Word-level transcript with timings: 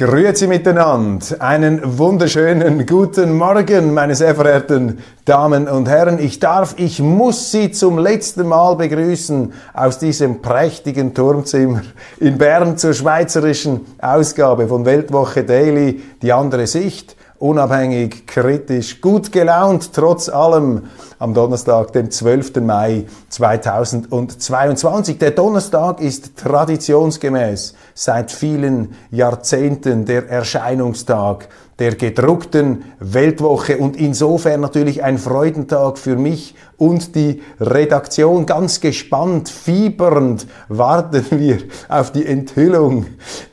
Grüezi 0.00 0.46
miteinander. 0.46 1.26
Einen 1.40 1.98
wunderschönen 1.98 2.86
guten 2.86 3.36
Morgen, 3.36 3.92
meine 3.92 4.14
sehr 4.14 4.34
verehrten 4.34 5.00
Damen 5.26 5.68
und 5.68 5.90
Herren. 5.90 6.18
Ich 6.18 6.38
darf, 6.40 6.76
ich 6.78 7.00
muss 7.00 7.52
Sie 7.52 7.70
zum 7.70 7.98
letzten 7.98 8.48
Mal 8.48 8.76
begrüßen 8.76 9.52
aus 9.74 9.98
diesem 9.98 10.40
prächtigen 10.40 11.12
Turmzimmer 11.12 11.82
in 12.18 12.38
Bern 12.38 12.78
zur 12.78 12.94
schweizerischen 12.94 13.84
Ausgabe 14.00 14.68
von 14.68 14.86
Weltwoche 14.86 15.44
Daily, 15.44 16.00
die 16.22 16.32
andere 16.32 16.66
Sicht 16.66 17.14
unabhängig, 17.40 18.26
kritisch, 18.26 19.00
gut 19.00 19.32
gelaunt, 19.32 19.92
trotz 19.94 20.28
allem 20.28 20.82
am 21.18 21.34
Donnerstag, 21.34 21.92
dem 21.92 22.10
12. 22.10 22.56
Mai 22.56 23.06
2022. 23.30 25.18
Der 25.18 25.30
Donnerstag 25.32 26.00
ist 26.00 26.36
traditionsgemäß 26.36 27.74
seit 27.94 28.30
vielen 28.30 28.94
Jahrzehnten 29.10 30.04
der 30.04 30.28
Erscheinungstag 30.28 31.48
der 31.80 31.94
gedruckten 31.94 32.84
Weltwoche 33.00 33.78
und 33.78 33.96
insofern 33.96 34.60
natürlich 34.60 35.02
ein 35.02 35.16
Freudentag 35.16 35.96
für 35.96 36.14
mich 36.14 36.54
und 36.76 37.14
die 37.14 37.42
Redaktion. 37.58 38.44
Ganz 38.44 38.80
gespannt, 38.80 39.48
fiebernd 39.48 40.46
warten 40.68 41.24
wir 41.30 41.58
auf 41.88 42.12
die 42.12 42.26
Enthüllung 42.26 43.06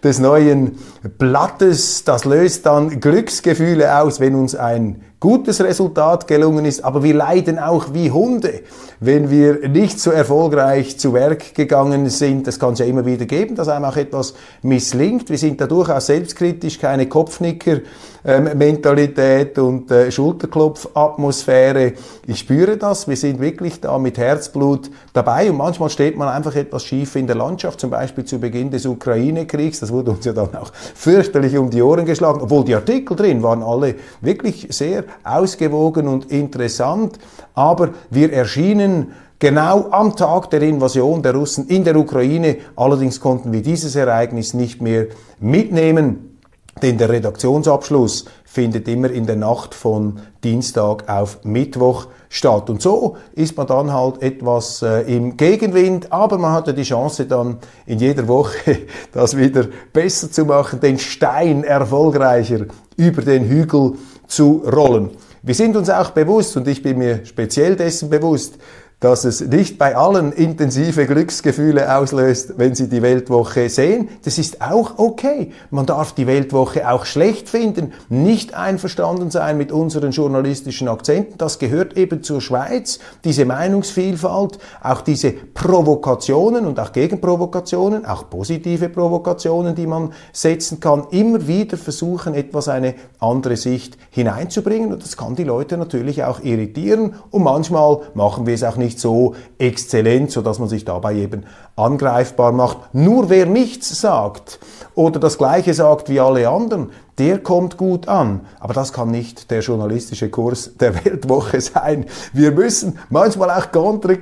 des 0.03 0.20
neuen 0.20 0.78
Blattes. 1.17 2.03
Das 2.03 2.25
löst 2.25 2.66
dann 2.66 3.00
Glücksgefühle 3.00 4.02
aus, 4.02 4.20
wenn 4.20 4.36
uns 4.36 4.55
ein 4.55 5.02
gutes 5.20 5.60
Resultat 5.62 6.28
gelungen 6.28 6.66
ist, 6.66 6.86
aber 6.86 7.02
wir 7.02 7.16
leiden 7.16 7.58
auch 7.58 7.88
wie 7.94 8.12
Hunde, 8.12 8.62
wenn 9.00 9.32
wir 9.32 9.68
nicht 9.68 10.00
so 10.00 10.12
erfolgreich 10.12 11.00
zu 11.00 11.12
Werk 11.14 11.56
gegangen 11.56 12.08
sind. 12.10 12.46
Das 12.46 12.60
kann 12.60 12.73
es 12.73 12.80
ja 12.80 12.86
immer 12.86 13.04
wieder 13.06 13.26
geben, 13.26 13.56
dass 13.56 13.68
einem 13.68 13.86
auch 13.86 13.98
etwas 13.98 14.36
misslingt. 14.62 15.32
Wir 15.32 15.40
sind 15.40 15.60
da 15.60 15.66
durchaus 15.66 16.06
selbstkritisch, 16.08 16.80
keine 16.80 17.08
Kopfnicker-Mentalität 17.08 19.58
und 19.58 19.90
äh, 19.90 20.12
Schulterklopf-Atmosphäre. 20.12 21.94
Ich 22.28 22.38
spüre 22.40 22.78
das, 22.78 23.08
wir 23.08 23.18
sind 23.18 23.40
wirklich 23.40 23.82
da 23.82 23.98
mit 23.98 24.20
Herzblut 24.20 24.92
dabei 25.14 25.50
und 25.50 25.58
manchmal 25.58 25.90
steht 25.90 26.16
man 26.16 26.28
einfach 26.28 26.56
etwas 26.56 26.84
schief 26.84 27.16
in 27.16 27.26
der 27.26 27.38
Landschaft, 27.38 27.80
zum 27.80 27.90
Beispiel 27.90 28.26
zu 28.26 28.38
Beginn 28.40 28.70
des 28.70 28.86
Ukraine-Kriegs. 28.86 29.80
Das 29.80 29.92
wurde 29.92 30.12
uns 30.12 30.26
ja 30.26 30.34
dann 30.34 30.54
auch 30.56 30.72
fürchterlich 30.73 31.58
um 31.58 31.72
die 31.72 31.82
Ohren 31.82 32.06
geschlagen, 32.06 32.42
obwohl 32.42 32.66
die 32.66 32.76
Artikel 32.76 33.16
drin 33.16 33.42
waren 33.42 33.64
alle 33.64 33.95
wirklich 34.22 34.68
sehr 34.70 35.06
ausgewogen 35.23 36.08
und 36.08 36.31
interessant, 36.31 37.19
aber 37.53 37.89
wir 38.09 38.31
erschienen 38.33 39.14
genau 39.39 39.89
am 39.91 40.16
Tag 40.16 40.49
der 40.49 40.61
Invasion 40.61 41.22
der 41.22 41.36
Russen 41.36 41.67
in 41.67 41.83
der 41.83 41.95
Ukraine. 41.95 42.58
Allerdings 42.75 43.19
konnten 43.19 43.52
wir 43.52 43.61
dieses 43.61 43.95
Ereignis 43.95 44.54
nicht 44.54 44.82
mehr 44.82 45.08
mitnehmen, 45.39 46.39
denn 46.82 46.98
der 46.98 47.09
Redaktionsabschluss 47.09 48.26
findet 48.45 48.87
immer 48.87 49.09
in 49.11 49.26
der 49.26 49.36
Nacht 49.36 49.76
von 49.76 50.20
Dienstag 50.43 51.09
auf 51.09 51.43
Mittwoch 51.43 52.08
statt. 52.30 52.70
Und 52.70 52.82
so 52.82 53.17
ist 53.33 53.58
man 53.58 53.67
dann 53.67 53.93
halt 53.93 54.21
etwas 54.21 54.82
äh, 54.82 55.02
im 55.02 55.37
Gegenwind, 55.37 56.11
aber 56.11 56.37
man 56.37 56.53
hatte 56.53 56.73
die 56.73 56.83
Chance 56.83 57.26
dann 57.26 57.58
in 57.86 57.99
jeder 57.99 58.27
Woche 58.27 58.80
das 59.11 59.37
wieder 59.37 59.65
besser 59.93 60.32
zu 60.32 60.45
machen, 60.45 60.80
den 60.80 60.99
Stein 60.99 61.64
erfolgreicher 61.64 62.65
über 62.95 63.21
den 63.21 63.45
Hügel 63.45 63.93
zu 64.27 64.64
rollen. 64.65 65.11
Wir 65.42 65.55
sind 65.55 65.76
uns 65.76 65.89
auch 65.89 66.11
bewusst, 66.11 66.58
und 66.58 66.67
ich 66.67 66.83
bin 66.83 66.98
mir 66.98 67.26
speziell 67.26 67.76
dessen 67.76 68.10
bewusst, 68.10 68.55
dass 68.99 69.25
es 69.25 69.41
nicht 69.41 69.77
bei 69.77 69.95
allen 69.95 70.31
intensive 70.31 71.05
Glücksgefühle 71.05 71.95
auslöst, 71.95 72.53
wenn 72.58 72.73
sie 72.73 72.89
die 72.89 73.03
Weltwoche 73.03 73.69
sehen. 73.69 74.09
Das 74.23 74.39
ist 74.39 74.59
auch 74.59 74.97
okay. 74.97 75.52
Man 75.69 75.85
darf 75.85 76.13
die 76.13 76.25
Weltwoche 76.25 76.89
auch 76.89 77.05
schlecht 77.05 77.47
finden, 77.47 77.93
nicht 78.09 78.55
einverstanden 78.55 79.30
sein 79.30 79.58
mit 79.58 79.71
unseren 79.71 80.11
journalistischen 80.11 80.87
Akzenten. 80.87 81.37
Das 81.37 81.59
gehört 81.59 81.95
eben 81.95 82.23
zur 82.23 82.41
Schweiz, 82.41 82.97
diese 83.23 83.45
Meinungsvielfalt, 83.45 84.58
auch 84.81 85.02
diese 85.02 85.31
Provokationen 85.31 86.65
und 86.65 86.79
auch 86.79 86.91
Gegenprovokationen, 86.91 88.03
auch 88.03 88.27
positive 88.31 88.89
Provokationen, 88.89 89.75
die 89.75 89.85
man 89.85 90.11
setzen 90.33 90.79
kann, 90.79 91.05
immer 91.11 91.45
wieder 91.45 91.77
versuchen, 91.77 92.33
etwas 92.33 92.67
eine 92.67 92.95
andere 93.19 93.58
Sicht 93.58 93.95
hineinzubringen. 94.09 94.91
Und 94.91 95.03
das 95.03 95.17
kann 95.17 95.35
die 95.35 95.43
Leute 95.43 95.77
natürlich 95.77 96.23
auch 96.23 96.39
irritieren. 96.39 97.14
Und 97.29 97.43
manchmal 97.43 97.99
machen 98.15 98.47
wir 98.47 98.55
es 98.55 98.64
auch 98.64 98.75
nicht 98.75 98.86
nicht 98.87 98.99
so 98.99 99.36
exzellent, 99.58 100.31
sodass 100.31 100.59
man 100.59 100.70
sich 100.70 100.86
dabei 100.86 101.15
eben 101.15 101.43
angreifbar 101.75 102.53
macht. 102.53 102.93
Nur 102.93 103.30
wer 103.30 103.45
nichts 103.45 103.99
sagt 103.99 104.59
oder 104.95 105.20
das 105.20 105.37
Gleiche 105.37 105.73
sagt 105.73 106.09
wie 106.09 106.21
alle 106.21 106.48
anderen, 106.48 106.92
der 107.17 107.39
kommt 107.39 107.77
gut 107.77 108.08
an. 108.08 108.42
Aber 108.59 108.73
das 108.73 108.93
kann 108.93 109.11
nicht 109.11 109.52
der 109.52 109.59
journalistische 109.59 110.30
Kurs 110.30 110.71
der 110.80 110.95
Weltwoche 111.05 111.59
sein. 111.59 112.05
Wir 112.31 112.52
müssen 112.52 112.97
manchmal 113.09 113.52
auch 113.52 113.71
contre 113.71 114.17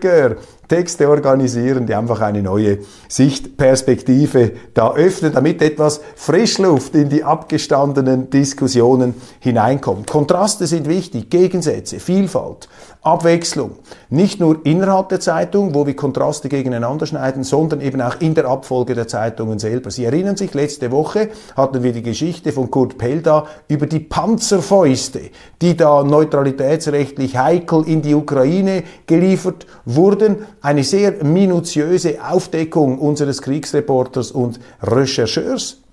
Texte 0.67 1.09
organisieren, 1.09 1.85
die 1.85 1.95
einfach 1.95 2.21
eine 2.21 2.41
neue 2.41 2.79
Sichtperspektive 3.07 4.51
da 4.73 4.93
öffnen, 4.93 5.33
damit 5.33 5.61
etwas 5.61 6.01
Frischluft 6.15 6.95
in 6.95 7.09
die 7.09 7.23
abgestandenen 7.23 8.29
Diskussionen 8.29 9.13
hineinkommt. 9.39 10.07
Kontraste 10.07 10.67
sind 10.67 10.87
wichtig, 10.87 11.29
Gegensätze, 11.29 11.99
Vielfalt, 11.99 12.67
Abwechslung. 13.01 13.71
Nicht 14.09 14.39
nur 14.39 14.65
innerhalb 14.65 15.09
der 15.09 15.19
Zeitung, 15.19 15.75
wo 15.75 15.85
wir 15.85 15.95
Kontraste 15.95 16.49
gegeneinander 16.49 17.05
schneiden, 17.05 17.43
sondern 17.43 17.81
eben 17.81 18.01
auch 18.01 18.19
in 18.19 18.33
der 18.33 18.45
Abfolge 18.45 18.95
der 18.95 19.07
Zeitungen 19.07 19.59
selber. 19.59 19.91
Sie 19.91 20.05
erinnern 20.05 20.37
sich, 20.37 20.55
letzte 20.55 20.91
Woche 20.91 21.29
hatten 21.55 21.83
wir 21.83 21.93
die 21.93 22.01
Geschichte 22.01 22.51
von 22.51 22.71
Kurt 22.71 22.97
Pelda 22.97 23.45
über 23.67 23.85
die 23.85 23.99
Panzerfäuste, 23.99 25.21
die 25.61 25.77
da 25.77 26.03
neutralitätsrechtlich 26.03 27.37
heikel 27.37 27.87
in 27.87 28.01
die 28.01 28.15
Ukraine 28.15 28.83
geliefert 29.05 29.67
wurden. 29.85 30.37
Eine 30.65 30.83
sehr 30.83 31.23
minutiöse 31.23 32.17
Aufdeckung 32.27 32.97
unseres 32.97 33.43
Kriegsreporters 33.43 34.31
und 34.31 34.59
Rechercheurs. 34.81 35.83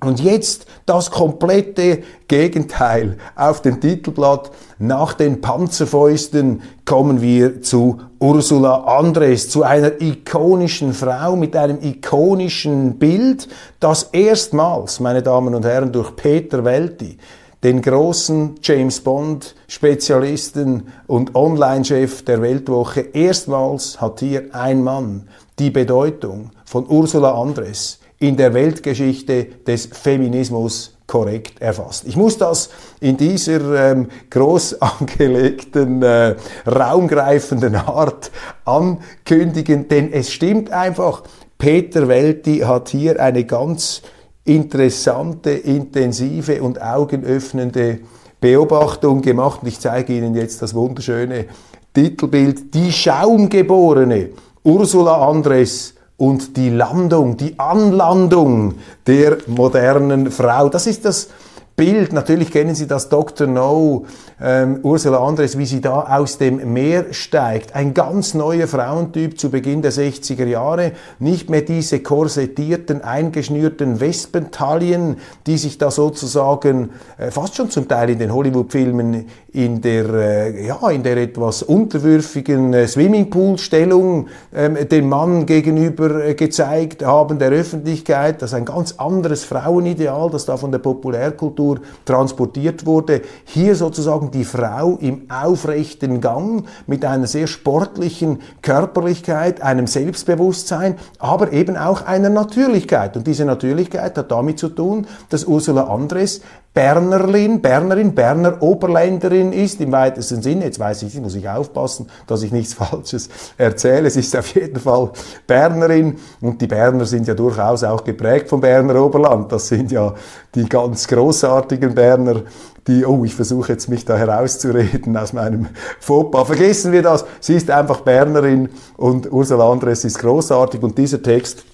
Und 0.00 0.18
jetzt 0.18 0.64
das 0.86 1.10
komplette 1.10 1.98
Gegenteil 2.26 3.18
auf 3.36 3.60
dem 3.60 3.82
Titelblatt. 3.82 4.50
Nach 4.78 5.12
den 5.12 5.42
Panzerfäusten 5.42 6.62
kommen 6.86 7.20
wir 7.20 7.60
zu 7.60 8.00
Ursula 8.18 8.84
Andres, 8.98 9.50
zu 9.50 9.62
einer 9.62 10.00
ikonischen 10.00 10.94
Frau 10.94 11.36
mit 11.36 11.54
einem 11.54 11.82
ikonischen 11.82 12.98
Bild, 12.98 13.46
das 13.78 14.04
erstmals, 14.04 15.00
meine 15.00 15.22
Damen 15.22 15.54
und 15.54 15.66
Herren, 15.66 15.92
durch 15.92 16.16
Peter 16.16 16.64
Welti, 16.64 17.18
den 17.64 17.80
großen 17.80 18.56
James 18.62 19.00
Bond 19.00 19.54
Spezialisten 19.68 20.88
und 21.06 21.34
Online-Chef 21.34 22.22
der 22.22 22.42
Weltwoche, 22.42 23.00
erstmals 23.00 24.00
hat 24.02 24.20
hier 24.20 24.54
ein 24.54 24.84
Mann 24.84 25.28
die 25.58 25.70
Bedeutung 25.70 26.50
von 26.66 26.86
Ursula 26.86 27.32
Andres 27.32 28.00
in 28.18 28.36
der 28.36 28.52
Weltgeschichte 28.52 29.46
des 29.66 29.86
Feminismus 29.86 30.94
korrekt 31.06 31.62
erfasst. 31.62 32.04
Ich 32.06 32.16
muss 32.16 32.36
das 32.36 32.68
in 33.00 33.16
dieser 33.16 33.92
ähm, 33.92 34.08
groß 34.28 34.82
angelegten, 34.82 36.02
äh, 36.02 36.36
raumgreifenden 36.66 37.76
Art 37.76 38.30
ankündigen, 38.66 39.88
denn 39.88 40.12
es 40.12 40.30
stimmt 40.30 40.70
einfach, 40.70 41.22
Peter 41.56 42.08
Welti 42.08 42.58
hat 42.58 42.90
hier 42.90 43.20
eine 43.20 43.44
ganz 43.44 44.02
interessante, 44.44 45.50
intensive 45.50 46.62
und 46.62 46.80
augenöffnende 46.82 48.00
Beobachtung 48.40 49.22
gemacht. 49.22 49.60
Und 49.62 49.68
ich 49.68 49.80
zeige 49.80 50.12
Ihnen 50.16 50.34
jetzt 50.34 50.60
das 50.62 50.74
wunderschöne 50.74 51.46
Titelbild. 51.94 52.74
Die 52.74 52.92
Schaumgeborene 52.92 54.30
Ursula 54.62 55.28
Andres 55.28 55.94
und 56.16 56.56
die 56.56 56.70
Landung, 56.70 57.36
die 57.36 57.58
Anlandung 57.58 58.74
der 59.06 59.38
modernen 59.46 60.30
Frau. 60.30 60.68
Das 60.68 60.86
ist 60.86 61.04
das 61.04 61.28
Bild, 61.76 62.12
natürlich 62.12 62.52
kennen 62.52 62.76
Sie 62.76 62.86
das 62.86 63.08
Dr. 63.08 63.48
No, 63.48 64.06
ähm, 64.40 64.78
Ursula 64.84 65.18
Andres, 65.18 65.58
wie 65.58 65.66
sie 65.66 65.80
da 65.80 66.02
aus 66.02 66.38
dem 66.38 66.72
Meer 66.72 67.06
steigt. 67.10 67.74
Ein 67.74 67.94
ganz 67.94 68.32
neuer 68.32 68.68
Frauentyp 68.68 69.40
zu 69.40 69.50
Beginn 69.50 69.82
der 69.82 69.90
60er 69.90 70.44
Jahre. 70.44 70.92
Nicht 71.18 71.50
mehr 71.50 71.62
diese 71.62 71.98
korsettierten, 71.98 73.02
eingeschnürten 73.02 73.98
Wespentaillen, 73.98 75.16
die 75.48 75.58
sich 75.58 75.76
da 75.76 75.90
sozusagen 75.90 76.90
äh, 77.18 77.32
fast 77.32 77.56
schon 77.56 77.70
zum 77.70 77.88
Teil 77.88 78.10
in 78.10 78.20
den 78.20 78.32
Hollywood-Filmen 78.32 79.26
in 79.52 79.80
der, 79.80 80.14
äh, 80.14 80.66
ja, 80.68 80.90
in 80.90 81.02
der 81.02 81.16
etwas 81.16 81.64
unterwürfigen 81.64 82.72
äh, 82.72 82.86
Swimmingpool-Stellung 82.86 84.28
ähm, 84.54 84.76
dem 84.88 85.08
Mann 85.08 85.44
gegenüber 85.44 86.24
äh, 86.24 86.34
gezeigt 86.34 87.04
haben, 87.04 87.40
der 87.40 87.50
Öffentlichkeit. 87.50 88.42
Das 88.42 88.50
ist 88.50 88.54
ein 88.54 88.64
ganz 88.64 88.94
anderes 88.98 89.44
Frauenideal, 89.44 90.30
das 90.30 90.44
da 90.44 90.56
von 90.56 90.70
der 90.70 90.78
Populärkultur 90.78 91.63
transportiert 92.04 92.86
wurde. 92.86 93.22
Hier 93.44 93.74
sozusagen 93.74 94.30
die 94.30 94.44
Frau 94.44 94.98
im 95.00 95.30
aufrechten 95.30 96.20
Gang 96.20 96.66
mit 96.86 97.04
einer 97.04 97.26
sehr 97.26 97.46
sportlichen 97.46 98.40
Körperlichkeit, 98.62 99.62
einem 99.62 99.86
Selbstbewusstsein, 99.86 100.96
aber 101.18 101.52
eben 101.52 101.76
auch 101.76 102.02
einer 102.06 102.30
Natürlichkeit. 102.30 103.16
Und 103.16 103.26
diese 103.26 103.44
Natürlichkeit 103.44 104.16
hat 104.16 104.30
damit 104.30 104.58
zu 104.58 104.68
tun, 104.68 105.06
dass 105.28 105.44
Ursula 105.44 105.84
Andres 105.84 106.40
Bernerlin, 106.74 107.62
Bernerin, 107.62 108.16
Berner 108.16 108.60
Oberländerin 108.60 109.52
ist, 109.52 109.80
im 109.80 109.92
weitesten 109.92 110.42
Sinne. 110.42 110.64
Jetzt 110.64 110.80
weiß 110.80 111.04
ich, 111.04 111.14
muss 111.20 111.36
ich 111.36 111.48
aufpassen, 111.48 112.08
dass 112.26 112.42
ich 112.42 112.50
nichts 112.50 112.74
Falsches 112.74 113.28
erzähle. 113.56 114.08
Es 114.08 114.16
ist 114.16 114.36
auf 114.36 114.52
jeden 114.56 114.80
Fall 114.80 115.12
Bernerin 115.46 116.16
und 116.40 116.60
die 116.60 116.66
Berner 116.66 117.04
sind 117.04 117.28
ja 117.28 117.34
durchaus 117.34 117.84
auch 117.84 118.02
geprägt 118.02 118.48
vom 118.48 118.60
Berner 118.60 119.00
Oberland. 119.00 119.52
Das 119.52 119.68
sind 119.68 119.92
ja 119.92 120.14
die 120.56 120.68
ganz 120.68 121.06
großartigen 121.06 121.94
Berner, 121.94 122.42
die, 122.88 123.04
oh, 123.06 123.24
ich 123.24 123.36
versuche 123.36 123.72
jetzt 123.72 123.88
mich 123.88 124.04
da 124.04 124.16
herauszureden 124.16 125.16
aus 125.16 125.32
meinem 125.32 125.68
Fauxpas. 126.00 126.44
Vergessen 126.44 126.90
wir 126.90 127.02
das. 127.02 127.24
Sie 127.38 127.54
ist 127.54 127.70
einfach 127.70 128.00
Bernerin 128.00 128.68
und 128.96 129.30
Ursula 129.30 129.70
Andres 129.70 130.04
ist 130.04 130.18
großartig 130.18 130.82
und 130.82 130.98
dieser 130.98 131.22
Text 131.22 131.64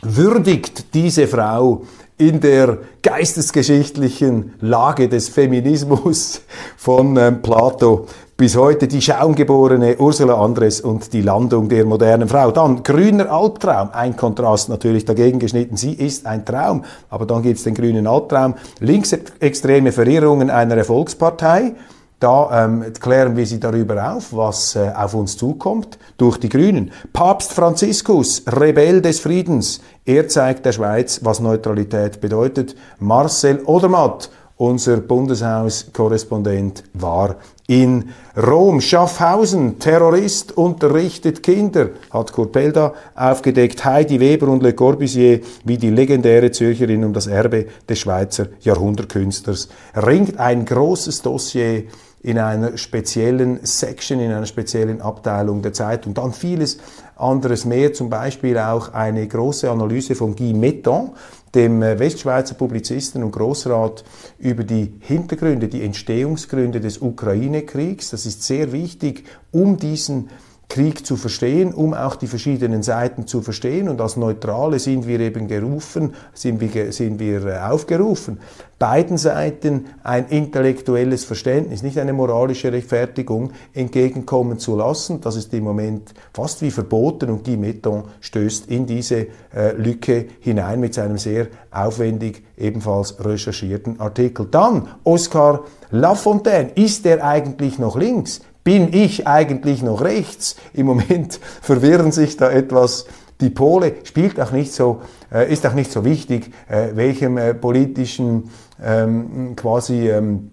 würdigt 0.00 0.94
diese 0.94 1.26
Frau 1.26 1.82
in 2.18 2.40
der 2.40 2.78
geistesgeschichtlichen 3.02 4.54
Lage 4.60 5.08
des 5.08 5.28
Feminismus 5.28 6.42
von 6.76 7.16
ähm, 7.16 7.40
Plato 7.42 8.06
bis 8.36 8.56
heute 8.56 8.86
die 8.86 9.02
schaumgeborene 9.02 9.96
Ursula 9.98 10.40
Andres 10.40 10.80
und 10.80 11.12
die 11.12 11.22
Landung 11.22 11.68
der 11.68 11.84
modernen 11.84 12.28
Frau. 12.28 12.52
Dann 12.52 12.84
grüner 12.84 13.32
Albtraum, 13.32 13.90
ein 13.92 14.16
Kontrast 14.16 14.68
natürlich 14.68 15.04
dagegen 15.04 15.40
geschnitten. 15.40 15.76
Sie 15.76 15.92
ist 15.92 16.24
ein 16.24 16.44
Traum, 16.44 16.84
aber 17.10 17.26
dann 17.26 17.42
gibt 17.42 17.58
es 17.58 17.64
den 17.64 17.74
grünen 17.74 18.06
Albtraum. 18.06 18.54
Linksextreme 18.78 19.90
Verirrungen 19.90 20.50
einer 20.50 20.76
Erfolgspartei. 20.76 21.74
Da 22.20 22.64
ähm, 22.64 22.92
klären 22.98 23.36
wir 23.36 23.46
Sie 23.46 23.60
darüber 23.60 24.12
auf, 24.12 24.32
was 24.32 24.74
äh, 24.74 24.90
auf 24.92 25.14
uns 25.14 25.36
zukommt 25.36 25.98
durch 26.16 26.38
die 26.38 26.48
Grünen. 26.48 26.90
Papst 27.12 27.52
Franziskus, 27.52 28.42
Rebell 28.46 29.00
des 29.00 29.20
Friedens, 29.20 29.80
er 30.04 30.26
zeigt 30.26 30.66
der 30.66 30.72
Schweiz, 30.72 31.20
was 31.22 31.38
Neutralität 31.38 32.20
bedeutet. 32.20 32.74
Marcel 32.98 33.62
Odermatt, 33.64 34.30
unser 34.56 34.96
Bundeshauskorrespondent, 34.96 36.82
war 36.92 37.36
in 37.68 38.08
Rom. 38.34 38.80
Schaffhausen, 38.80 39.78
Terrorist 39.78 40.56
unterrichtet 40.56 41.42
Kinder, 41.42 41.90
hat 42.10 42.32
Kurt 42.32 42.52
Pelda 42.52 42.94
aufgedeckt. 43.14 43.84
Heidi 43.84 44.18
Weber 44.18 44.48
und 44.48 44.62
Le 44.62 44.72
Corbusier, 44.72 45.40
wie 45.64 45.76
die 45.76 45.90
legendäre 45.90 46.50
Zürcherin 46.50 47.04
um 47.04 47.12
das 47.12 47.26
Erbe 47.26 47.66
des 47.86 48.00
Schweizer 48.00 48.46
Jahrhundertkünstlers, 48.60 49.68
ringt 49.94 50.40
ein 50.40 50.64
großes 50.64 51.20
Dossier 51.20 51.84
in 52.22 52.38
einer 52.38 52.78
speziellen 52.78 53.60
Section, 53.64 54.18
in 54.18 54.32
einer 54.32 54.46
speziellen 54.46 55.02
Abteilung 55.02 55.60
der 55.60 55.74
Zeitung. 55.74 56.14
Dann 56.14 56.32
vieles 56.32 56.78
anderes 57.16 57.64
mehr, 57.64 57.92
zum 57.92 58.08
Beispiel 58.08 58.58
auch 58.58 58.94
eine 58.94 59.26
große 59.26 59.70
Analyse 59.70 60.14
von 60.14 60.34
Guy 60.34 60.54
Metton, 60.54 61.10
dem 61.54 61.82
äh, 61.82 61.98
Westschweizer 61.98 62.54
Publizisten 62.54 63.22
und 63.22 63.32
Großrat 63.32 64.04
über 64.38 64.64
die 64.64 64.92
Hintergründe, 65.00 65.68
die 65.68 65.82
Entstehungsgründe 65.82 66.80
des 66.80 66.98
Ukraine-Kriegs. 66.98 68.10
Das 68.10 68.26
ist 68.26 68.42
sehr 68.42 68.72
wichtig, 68.72 69.24
um 69.50 69.76
diesen 69.76 70.28
Krieg 70.68 71.06
zu 71.06 71.16
verstehen, 71.16 71.72
um 71.72 71.94
auch 71.94 72.16
die 72.16 72.26
verschiedenen 72.26 72.82
Seiten 72.82 73.26
zu 73.26 73.40
verstehen. 73.40 73.88
Und 73.88 74.02
als 74.02 74.16
Neutrale 74.16 74.78
sind 74.78 75.08
wir 75.08 75.18
eben 75.18 75.48
gerufen, 75.48 76.14
sind 76.34 76.60
wir, 76.60 76.92
sind 76.92 77.18
wir 77.18 77.46
äh, 77.46 77.58
aufgerufen, 77.58 78.38
beiden 78.78 79.16
Seiten 79.16 79.86
ein 80.04 80.28
intellektuelles 80.28 81.24
Verständnis, 81.24 81.82
nicht 81.82 81.98
eine 81.98 82.12
moralische 82.12 82.70
Rechtfertigung 82.70 83.52
entgegenkommen 83.72 84.58
zu 84.58 84.76
lassen. 84.76 85.22
Das 85.22 85.36
ist 85.36 85.54
im 85.54 85.64
Moment 85.64 86.12
fast 86.34 86.60
wie 86.60 86.70
verboten 86.70 87.30
und 87.30 87.46
die 87.46 87.56
Metton 87.56 88.04
stößt 88.20 88.70
in 88.70 88.84
diese 88.86 89.26
äh, 89.54 89.72
Lücke 89.74 90.26
hinein 90.40 90.80
mit 90.80 90.92
seinem 90.92 91.16
sehr 91.16 91.48
aufwendig 91.70 92.44
ebenfalls 92.58 93.24
recherchierten 93.24 94.00
Artikel. 94.00 94.46
Dann 94.50 94.88
Oscar 95.02 95.64
Lafontaine, 95.90 96.70
ist 96.74 97.06
er 97.06 97.24
eigentlich 97.24 97.78
noch 97.78 97.96
links? 97.96 98.42
Bin 98.64 98.92
ich 98.92 99.26
eigentlich 99.26 99.82
noch 99.82 100.02
rechts? 100.02 100.56
Im 100.72 100.86
Moment 100.86 101.40
verwirren 101.62 102.12
sich 102.12 102.36
da 102.36 102.50
etwas 102.50 103.06
die 103.40 103.50
Pole, 103.50 103.94
spielt 104.04 104.40
auch 104.40 104.50
nicht 104.50 104.72
so, 104.72 105.00
äh, 105.32 105.52
ist 105.52 105.64
auch 105.66 105.74
nicht 105.74 105.92
so 105.92 106.04
wichtig, 106.04 106.52
äh, 106.68 106.88
welchem 106.94 107.38
äh, 107.38 107.54
politischen 107.54 108.50
ähm, 108.82 109.54
quasi 109.54 110.10
ähm, 110.10 110.50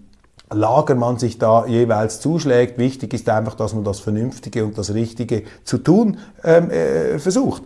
Lager 0.52 0.94
man 0.94 1.18
sich 1.18 1.40
da 1.40 1.66
jeweils 1.66 2.20
zuschlägt. 2.20 2.78
Wichtig 2.78 3.14
ist 3.16 3.28
einfach, 3.30 3.56
dass 3.56 3.74
man 3.74 3.84
das 3.84 4.00
Vernünftige 4.00 4.64
und 4.64 4.78
das 4.78 4.94
Richtige 4.94 5.44
zu 5.64 5.80
tun 5.80 6.20
ähm, 6.44 6.70
äh, 6.70 7.18
versucht. 7.18 7.64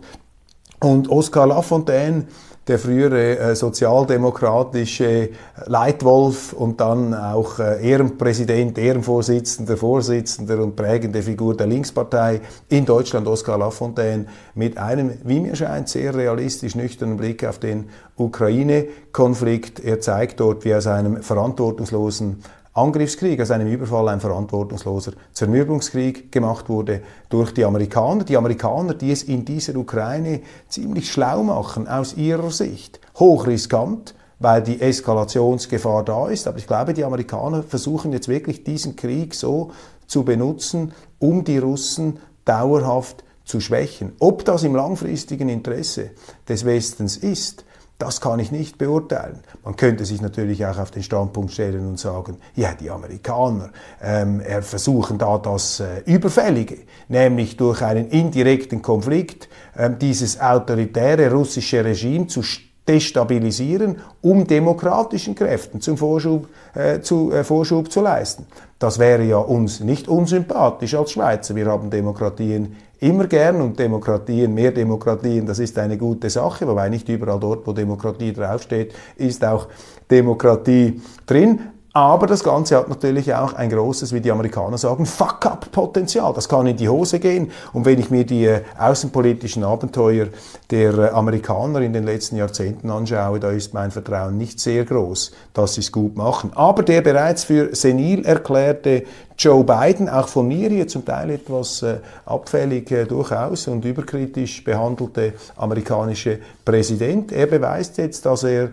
Und 0.80 1.10
Oscar 1.10 1.46
Lafontaine 1.46 2.24
der 2.70 2.78
frühere 2.78 3.36
äh, 3.36 3.56
sozialdemokratische 3.56 5.30
Leitwolf 5.66 6.52
und 6.52 6.80
dann 6.80 7.12
auch 7.12 7.58
äh, 7.58 7.84
Ehrenpräsident, 7.84 8.78
Ehrenvorsitzender, 8.78 9.76
Vorsitzender 9.76 10.62
und 10.62 10.76
prägende 10.76 11.20
Figur 11.20 11.56
der 11.56 11.66
Linkspartei 11.66 12.40
in 12.68 12.86
Deutschland, 12.86 13.26
Oskar 13.26 13.58
Lafontaine, 13.58 14.26
mit 14.54 14.78
einem, 14.78 15.10
wie 15.24 15.40
mir 15.40 15.56
scheint, 15.56 15.88
sehr 15.88 16.14
realistisch 16.14 16.76
nüchternen 16.76 17.16
Blick 17.16 17.44
auf 17.44 17.58
den 17.58 17.88
Ukraine-Konflikt. 18.16 19.80
Er 19.80 20.00
zeigt 20.00 20.38
dort, 20.38 20.64
wie 20.64 20.72
aus 20.72 20.86
einem 20.86 21.24
verantwortungslosen 21.24 22.44
Angriffskrieg, 22.80 23.38
also 23.38 23.52
einem 23.52 23.68
Überfall, 23.68 24.08
ein 24.08 24.20
verantwortungsloser 24.20 25.12
Zermürbungskrieg 25.32 26.32
gemacht 26.32 26.68
wurde 26.68 27.02
durch 27.28 27.52
die 27.52 27.64
Amerikaner. 27.64 28.24
Die 28.24 28.36
Amerikaner, 28.36 28.94
die 28.94 29.12
es 29.12 29.22
in 29.22 29.44
dieser 29.44 29.76
Ukraine 29.76 30.40
ziemlich 30.68 31.10
schlau 31.10 31.42
machen 31.42 31.86
aus 31.86 32.16
ihrer 32.16 32.50
Sicht. 32.50 33.00
Hochriskant, 33.18 34.14
weil 34.38 34.62
die 34.62 34.80
Eskalationsgefahr 34.80 36.04
da 36.04 36.28
ist. 36.28 36.48
Aber 36.48 36.58
ich 36.58 36.66
glaube, 36.66 36.94
die 36.94 37.04
Amerikaner 37.04 37.62
versuchen 37.62 38.12
jetzt 38.12 38.28
wirklich 38.28 38.64
diesen 38.64 38.96
Krieg 38.96 39.34
so 39.34 39.70
zu 40.06 40.24
benutzen, 40.24 40.92
um 41.18 41.44
die 41.44 41.58
Russen 41.58 42.18
dauerhaft 42.44 43.22
zu 43.44 43.60
schwächen. 43.60 44.12
Ob 44.18 44.44
das 44.44 44.64
im 44.64 44.74
langfristigen 44.74 45.48
Interesse 45.48 46.10
des 46.48 46.64
Westens 46.64 47.16
ist, 47.16 47.64
das 48.00 48.20
kann 48.20 48.40
ich 48.40 48.50
nicht 48.50 48.78
beurteilen. 48.78 49.40
Man 49.62 49.76
könnte 49.76 50.04
sich 50.04 50.20
natürlich 50.20 50.64
auch 50.66 50.78
auf 50.78 50.90
den 50.90 51.02
Standpunkt 51.02 51.52
stellen 51.52 51.86
und 51.86 51.98
sagen, 51.98 52.38
ja, 52.56 52.72
die 52.74 52.90
Amerikaner 52.90 53.70
ähm, 54.02 54.40
versuchen 54.62 55.18
da 55.18 55.38
das 55.38 55.80
äh, 55.80 56.00
Überfällige, 56.06 56.78
nämlich 57.08 57.56
durch 57.56 57.82
einen 57.82 58.08
indirekten 58.08 58.82
Konflikt 58.82 59.48
ähm, 59.76 59.98
dieses 59.98 60.40
autoritäre 60.40 61.30
russische 61.30 61.84
Regime 61.84 62.26
zu 62.26 62.42
destabilisieren, 62.88 63.98
um 64.20 64.46
demokratischen 64.46 65.34
Kräften 65.34 65.80
zum 65.80 65.96
Vorschub, 65.96 66.48
äh, 66.74 67.00
zu, 67.00 67.30
äh, 67.30 67.44
Vorschub 67.44 67.92
zu 67.92 68.00
leisten. 68.00 68.46
Das 68.78 68.98
wäre 68.98 69.22
ja 69.22 69.36
uns 69.36 69.80
nicht 69.80 70.08
unsympathisch 70.08 70.94
als 70.94 71.12
Schweizer. 71.12 71.54
Wir 71.54 71.66
haben 71.66 71.90
Demokratien 71.90 72.76
immer 73.00 73.26
gern 73.26 73.60
und 73.60 73.78
Demokratien, 73.78 74.52
mehr 74.54 74.72
Demokratien, 74.72 75.46
das 75.46 75.58
ist 75.58 75.78
eine 75.78 75.96
gute 75.96 76.28
Sache, 76.30 76.66
wobei 76.66 76.88
nicht 76.88 77.08
überall 77.08 77.40
dort, 77.40 77.66
wo 77.66 77.72
Demokratie 77.72 78.32
draufsteht, 78.32 78.94
ist 79.16 79.44
auch 79.44 79.68
Demokratie 80.10 81.00
drin. 81.26 81.60
Aber 81.92 82.28
das 82.28 82.44
Ganze 82.44 82.76
hat 82.76 82.88
natürlich 82.88 83.34
auch 83.34 83.52
ein 83.54 83.68
großes, 83.68 84.12
wie 84.12 84.20
die 84.20 84.30
Amerikaner 84.30 84.78
sagen, 84.78 85.06
Fuck-up-Potenzial. 85.06 86.32
Das 86.32 86.48
kann 86.48 86.68
in 86.68 86.76
die 86.76 86.88
Hose 86.88 87.18
gehen. 87.18 87.50
Und 87.72 87.84
wenn 87.84 87.98
ich 87.98 88.10
mir 88.10 88.24
die 88.24 88.44
äh, 88.44 88.60
außenpolitischen 88.78 89.64
Abenteuer 89.64 90.28
der 90.70 90.96
äh, 90.96 91.08
Amerikaner 91.08 91.80
in 91.80 91.92
den 91.92 92.04
letzten 92.04 92.36
Jahrzehnten 92.36 92.90
anschaue, 92.90 93.40
da 93.40 93.50
ist 93.50 93.74
mein 93.74 93.90
Vertrauen 93.90 94.38
nicht 94.38 94.60
sehr 94.60 94.84
groß, 94.84 95.32
dass 95.52 95.74
sie 95.74 95.80
es 95.80 95.90
gut 95.90 96.16
machen. 96.16 96.52
Aber 96.54 96.84
der 96.84 97.02
bereits 97.02 97.42
für 97.42 97.74
senil 97.74 98.24
erklärte 98.24 99.02
Joe 99.36 99.64
Biden, 99.64 100.08
auch 100.08 100.28
von 100.28 100.46
mir 100.46 100.68
hier 100.68 100.86
zum 100.86 101.04
Teil 101.04 101.30
etwas 101.30 101.82
äh, 101.82 101.96
abfällig 102.24 102.88
äh, 102.92 103.04
durchaus 103.04 103.66
und 103.66 103.84
überkritisch 103.84 104.62
behandelte 104.62 105.32
amerikanische 105.56 106.38
Präsident, 106.64 107.32
er 107.32 107.46
beweist 107.46 107.98
jetzt, 107.98 108.26
dass 108.26 108.44
er 108.44 108.70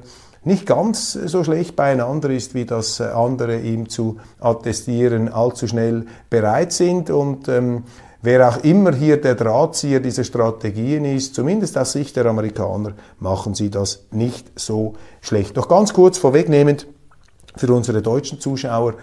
nicht 0.48 0.66
ganz 0.66 1.14
so 1.14 1.44
schlecht 1.44 1.76
beieinander 1.76 2.30
ist, 2.30 2.56
wie 2.56 2.66
das 2.66 3.00
andere 3.02 3.60
ihm 3.60 3.90
zu 3.90 4.18
attestieren 4.40 5.32
allzu 5.32 5.68
schnell 5.68 6.06
bereit 6.30 6.74
sind. 6.74 7.10
Und 7.10 7.48
ähm, 7.48 7.84
wer 8.22 8.50
auch 8.50 8.64
immer 8.64 8.96
hier 8.96 9.22
der 9.22 9.36
Drahtzieher 9.36 10.00
dieser 10.00 10.24
Strategien 10.24 11.06
ist, 11.06 11.36
zumindest 11.36 11.78
aus 11.78 11.92
Sicht 11.92 12.16
der 12.16 12.26
Amerikaner, 12.26 12.94
machen 13.20 13.54
sie 13.54 13.70
das 13.70 14.06
nicht 14.12 14.60
so 14.60 14.94
schlecht. 15.22 15.58
Doch 15.58 15.68
ganz 15.68 15.94
kurz 15.94 16.18
vorwegnehmend 16.18 16.88
für 17.56 17.72
unsere 17.74 18.02
deutschen 18.02 18.40
Zuschauer, 18.40 18.96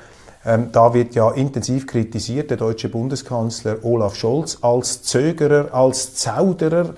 ähm, 0.47 0.71
da 0.73 0.93
wird 0.93 1.15
ja 1.15 1.31
intensiv 1.31 1.87
kritisiert, 1.87 2.51
der 2.51 2.59
deutsche 2.59 2.89
Bundeskanzler 2.89 3.83
Olaf 3.83 4.15
Scholz 4.15 4.59
als 4.61 5.03
Zögerer, 5.03 5.73
als 5.73 6.15
Zauderer. 6.15 6.95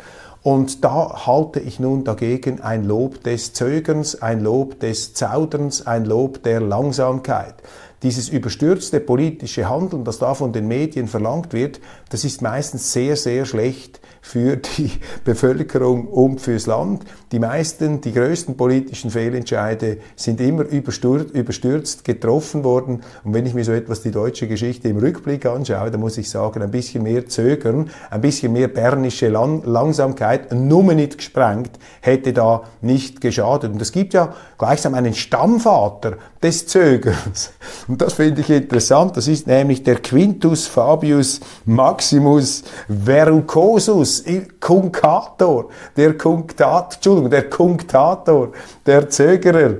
Und 0.47 0.85
da 0.85 1.27
halte 1.27 1.59
ich 1.59 1.81
nun 1.81 2.05
dagegen 2.05 2.61
ein 2.61 2.85
Lob 2.85 3.25
des 3.25 3.53
Zögerns, 3.53 4.23
ein 4.23 4.39
Lob 4.45 4.79
des 4.79 5.13
Zauderns, 5.13 5.89
ein 5.89 6.05
Lob 6.05 6.45
der 6.45 6.61
Langsamkeit. 6.61 7.57
Dieses 8.05 8.29
überstürzte 8.29 9.01
politische 9.01 9.69
Handeln, 9.69 10.05
das 10.05 10.21
da 10.21 10.35
von 10.35 10.53
den 10.53 10.69
Medien 10.69 11.09
verlangt 11.09 11.53
wird, 11.53 11.81
das 12.11 12.23
ist 12.23 12.43
meistens 12.43 12.93
sehr, 12.93 13.17
sehr 13.17 13.45
schlecht 13.45 14.01
für 14.27 14.57
die 14.57 14.91
Bevölkerung 15.25 16.09
und 16.09 16.41
fürs 16.41 16.67
Land. 16.67 17.05
Die 17.31 17.39
meisten, 17.39 18.01
die 18.01 18.13
größten 18.13 18.57
politischen 18.57 19.11
Fehlentscheide 19.11 19.99
sind 20.17 20.41
immer 20.41 20.65
überstürzt, 20.65 21.33
überstürzt 21.33 22.05
getroffen 22.05 22.65
worden. 22.65 23.03
Und 23.23 23.35
wenn 23.35 23.47
ich 23.47 23.55
mir 23.55 23.65
so 23.65 23.71
etwas 23.71 24.03
die 24.03 24.11
deutsche 24.11 24.49
Geschichte 24.49 24.89
im 24.89 24.99
Rückblick 24.99 25.47
anschaue, 25.47 25.93
dann 25.93 26.01
muss 26.01 26.19
ich 26.19 26.29
sagen, 26.29 26.61
ein 26.61 26.73
bisschen 26.73 27.05
mehr 27.05 27.27
Zögern, 27.27 27.91
ein 28.11 28.21
bisschen 28.21 28.53
mehr 28.53 28.67
bernische 28.67 29.29
Lang 29.29 29.63
Langsamkeit, 29.65 30.53
Nummer 30.53 30.95
nicht 30.95 31.19
gesprengt, 31.19 31.71
hätte 32.01 32.33
da 32.33 32.65
nicht 32.81 33.21
geschadet. 33.21 33.73
Und 33.73 33.81
es 33.81 33.93
gibt 33.93 34.13
ja 34.13 34.35
gleichsam 34.59 34.95
einen 34.95 35.15
Stammvater 35.15 36.17
des 36.43 36.67
Zögerns. 36.67 37.53
Und 37.89 38.03
das 38.03 38.15
finde 38.15 38.41
ich 38.41 38.51
interessant. 38.51 39.17
Das 39.17 39.29
ist 39.29 39.47
nämlich 39.47 39.85
der 39.85 39.97
Quintus 39.97 40.67
Fabius 40.67 41.41
Maximus 41.65 42.65
Verrucosus, 42.89 44.16
Cunctator, 44.61 45.69
der 45.97 46.17
Cunctator, 46.17 46.95
Entschuldigung, 46.95 47.31
der 47.31 47.51
Cunctator, 47.51 48.53
der 48.85 49.09
Zögerer. 49.09 49.75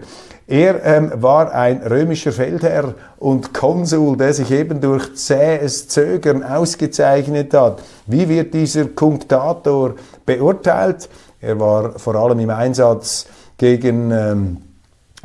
Er 0.49 0.85
ähm, 0.85 1.11
war 1.17 1.53
ein 1.53 1.83
römischer 1.83 2.31
Feldherr 2.31 2.95
und 3.19 3.53
Konsul, 3.53 4.17
der 4.17 4.33
sich 4.33 4.51
eben 4.53 4.81
durch 4.81 5.17
zähes 5.17 5.89
Zögern 5.89 6.45
ausgezeichnet 6.45 7.53
hat. 7.53 7.83
Wie 8.07 8.29
wird 8.29 8.55
dieser 8.55 8.85
Cunctator 8.85 9.95
beurteilt? 10.25 11.09
Er 11.41 11.59
war 11.59 11.99
vor 11.99 12.15
allem 12.15 12.39
im 12.39 12.51
Einsatz 12.51 13.27
gegen 13.59 14.13
ähm, 14.13 14.59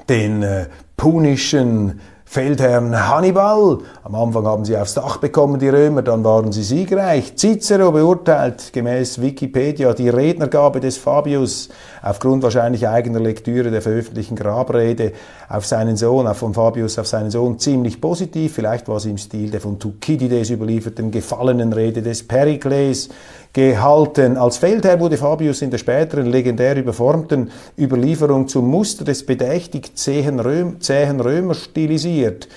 den 0.09 0.41
äh, 0.41 0.65
punischen 0.97 1.99
Feldherrn 2.31 3.09
Hannibal. 3.09 3.79
Am 4.05 4.15
Anfang 4.15 4.45
haben 4.45 4.63
sie 4.63 4.77
aufs 4.77 4.93
Dach 4.93 5.17
bekommen, 5.17 5.59
die 5.59 5.67
Römer, 5.67 6.01
dann 6.01 6.23
waren 6.23 6.53
sie 6.53 6.63
siegreich. 6.63 7.35
Cicero 7.35 7.91
beurteilt 7.91 8.71
gemäß 8.71 9.19
Wikipedia 9.21 9.93
die 9.93 10.07
Rednergabe 10.07 10.79
des 10.79 10.95
Fabius 10.95 11.67
aufgrund 12.01 12.41
wahrscheinlich 12.41 12.87
eigener 12.87 13.19
Lektüre 13.19 13.69
der 13.69 13.81
veröffentlichten 13.81 14.37
Grabrede 14.37 15.11
auf 15.49 15.65
seinen 15.65 15.97
Sohn, 15.97 16.33
von 16.33 16.53
Fabius 16.53 16.97
auf 16.99 17.07
seinen 17.07 17.31
Sohn 17.31 17.59
ziemlich 17.59 17.99
positiv. 17.99 18.53
Vielleicht 18.53 18.87
war 18.87 19.01
sie 19.01 19.09
im 19.09 19.17
Stil 19.17 19.51
der 19.51 19.59
von 19.59 19.77
Thukydides 19.77 20.51
überlieferten 20.51 21.11
gefallenen 21.11 21.73
Rede 21.73 22.01
des 22.01 22.25
Perikles 22.25 23.09
gehalten. 23.53 24.37
Als 24.37 24.57
Feldherr 24.57 24.99
wurde 24.99 25.17
Fabius 25.17 25.61
in 25.61 25.71
der 25.71 25.77
späteren 25.77 26.27
legendär 26.27 26.77
überformten 26.77 27.51
Überlieferung 27.77 28.47
zum 28.47 28.67
Muster 28.69 29.03
des 29.03 29.25
bedächtig 29.25 29.95
zähen, 29.95 30.39
Röm, 30.39 30.79
zähen 30.79 31.19
Römer 31.19 31.53
stilisiert. 31.53 32.47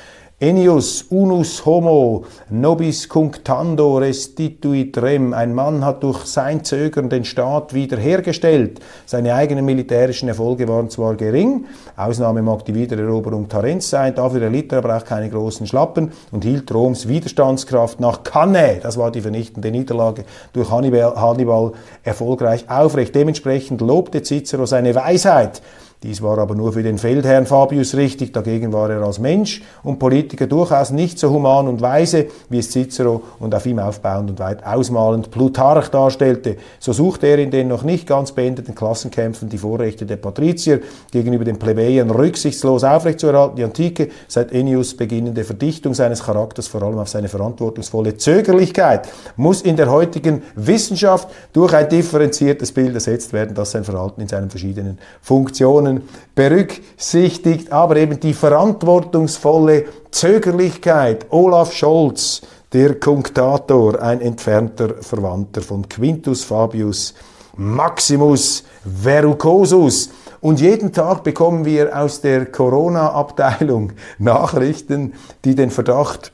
Enius 0.41 1.05
unus 1.11 1.65
homo 1.65 2.25
nobis 2.51 3.09
cunctando 3.09 3.99
restituit 3.99 4.99
rem. 4.99 5.33
Ein 5.33 5.55
Mann 5.55 5.85
hat 5.85 6.03
durch 6.03 6.25
sein 6.25 6.65
Zögern 6.65 7.09
den 7.09 7.25
Staat 7.25 7.73
wiederhergestellt. 7.73 8.81
Seine 9.07 9.35
eigenen 9.35 9.65
militärischen 9.65 10.29
Erfolge 10.29 10.67
waren 10.67 10.91
zwar 10.91 11.15
gering, 11.15 11.67
Ausnahme 11.97 12.43
mag 12.43 12.65
die 12.65 12.75
Wiedereroberung 12.75 13.49
Tarents 13.49 13.91
sein, 13.91 14.17
dafür 14.17 14.43
erlitt 14.43 14.73
er 14.73 14.79
aber 14.79 14.97
auch 14.97 15.05
keine 15.05 15.31
großen 15.31 15.69
Schlappen 15.69 16.11
und 16.33 16.43
hielt 16.43 16.75
Roms 16.75 17.07
Widerstandskraft 17.07 18.01
nach 18.01 18.25
Cannae, 18.25 18.81
das 18.83 18.99
war 18.99 19.13
die 19.13 19.21
vernichtende 19.21 19.71
Niederlage 19.71 20.25
durch 20.53 20.69
Hannibal, 20.69 21.15
Hannibal 21.15 21.75
erfolgreich 22.03 22.69
aufrecht. 22.69 23.15
Dementsprechend 23.15 23.81
lobte 23.81 24.25
Cicero 24.25 24.67
seine 24.67 24.97
Weisheit 24.97 25.63
dies 26.05 26.21
war 26.21 26.37
aber 26.37 26.55
nur 26.55 26.75
für 26.75 26.83
den 26.83 26.99
Feldherrn 26.99 27.47
Fabius 27.47 27.97
richtig, 27.97 28.35
dagegen 28.35 28.75
war 28.75 28.91
er 28.91 29.01
als 29.01 29.19
Mensch 29.19 29.63
und 29.83 29.99
Politiker 29.99 30.47
durchaus 30.47 30.91
nicht 30.91 31.19
so 31.19 31.31
human 31.31 31.67
und 31.67 31.81
weise, 31.81 32.27
wie 32.51 32.59
es 32.59 32.71
Cicero 32.71 33.23
und 33.39 33.55
auf 33.55 33.65
ihm 33.65 33.79
aufbauend 33.79 34.29
und 34.29 34.39
weit 34.39 34.67
ausmalend 34.67 35.31
Plutarch 35.31 35.89
darstellte. 35.89 36.59
So 36.79 36.93
suchte 36.93 37.27
er 37.29 37.39
in 37.39 37.51
den 37.51 37.69
noch 37.69 37.85
nicht 37.85 38.07
ganz 38.07 38.33
beendeten 38.33 38.75
Klassenkämpfen 38.75 39.49
die 39.49 39.57
Vorrechte 39.57 40.05
der 40.05 40.19
Patrizier 40.19 40.83
gegenüber 41.11 41.47
den 41.47 41.59
Plebejern 41.59 42.11
rücksichtslos 42.11 42.85
aufrechtzuerhalten. 42.85 43.57
Die 43.57 43.65
Antike, 43.65 44.11
seit 44.29 44.53
Ennius 44.53 44.95
beginnende 44.95 45.43
Verdichtung 45.43 45.95
seines 45.95 46.23
Charakters, 46.23 46.69
vor 46.69 46.83
allem 46.83 46.99
auf 46.99 47.09
seine 47.09 47.31
verantwortungsvolle 47.31 48.19
Zögerlichkeit, 48.19 49.09
muss 49.37 49.63
in 49.63 49.77
der 49.77 49.91
heutigen 49.91 50.43
Wissenschaft 50.55 51.29
durch 51.55 51.73
ein 51.73 51.89
differenziertes 51.89 52.73
Bild 52.73 52.93
ersetzt 52.93 53.33
werden, 53.33 53.55
das 53.55 53.71
sein 53.71 53.85
Verhalten 53.85 54.21
in 54.21 54.29
seinen 54.29 54.51
verschiedenen 54.51 54.99
Funktionen 55.23 55.94
Situationen 55.95 56.09
berücksichtigt, 56.35 57.71
aber 57.71 57.97
eben 57.97 58.19
die 58.19 58.35
verantwortungsvolle 58.35 59.85
Zögerlichkeit. 60.11 61.27
Olaf 61.31 61.73
Scholz, 61.73 62.43
der 62.73 62.99
Kunktator, 62.99 64.01
ein 64.01 64.21
entfernter 64.21 64.95
Verwandter 65.01 65.63
von 65.63 65.89
Quintus 65.89 66.43
Fabius 66.43 67.15
Maximus 67.57 68.65
Verrucosus. 68.85 70.11
Und 70.41 70.61
jeden 70.61 70.93
Tag 70.93 71.23
bekommen 71.23 71.65
wir 71.65 71.97
aus 71.97 72.21
der 72.21 72.47
Corona-Abteilung 72.47 73.93
Nachrichten, 74.19 75.15
die 75.45 75.55
den 75.55 75.71
Verdacht 75.71 76.33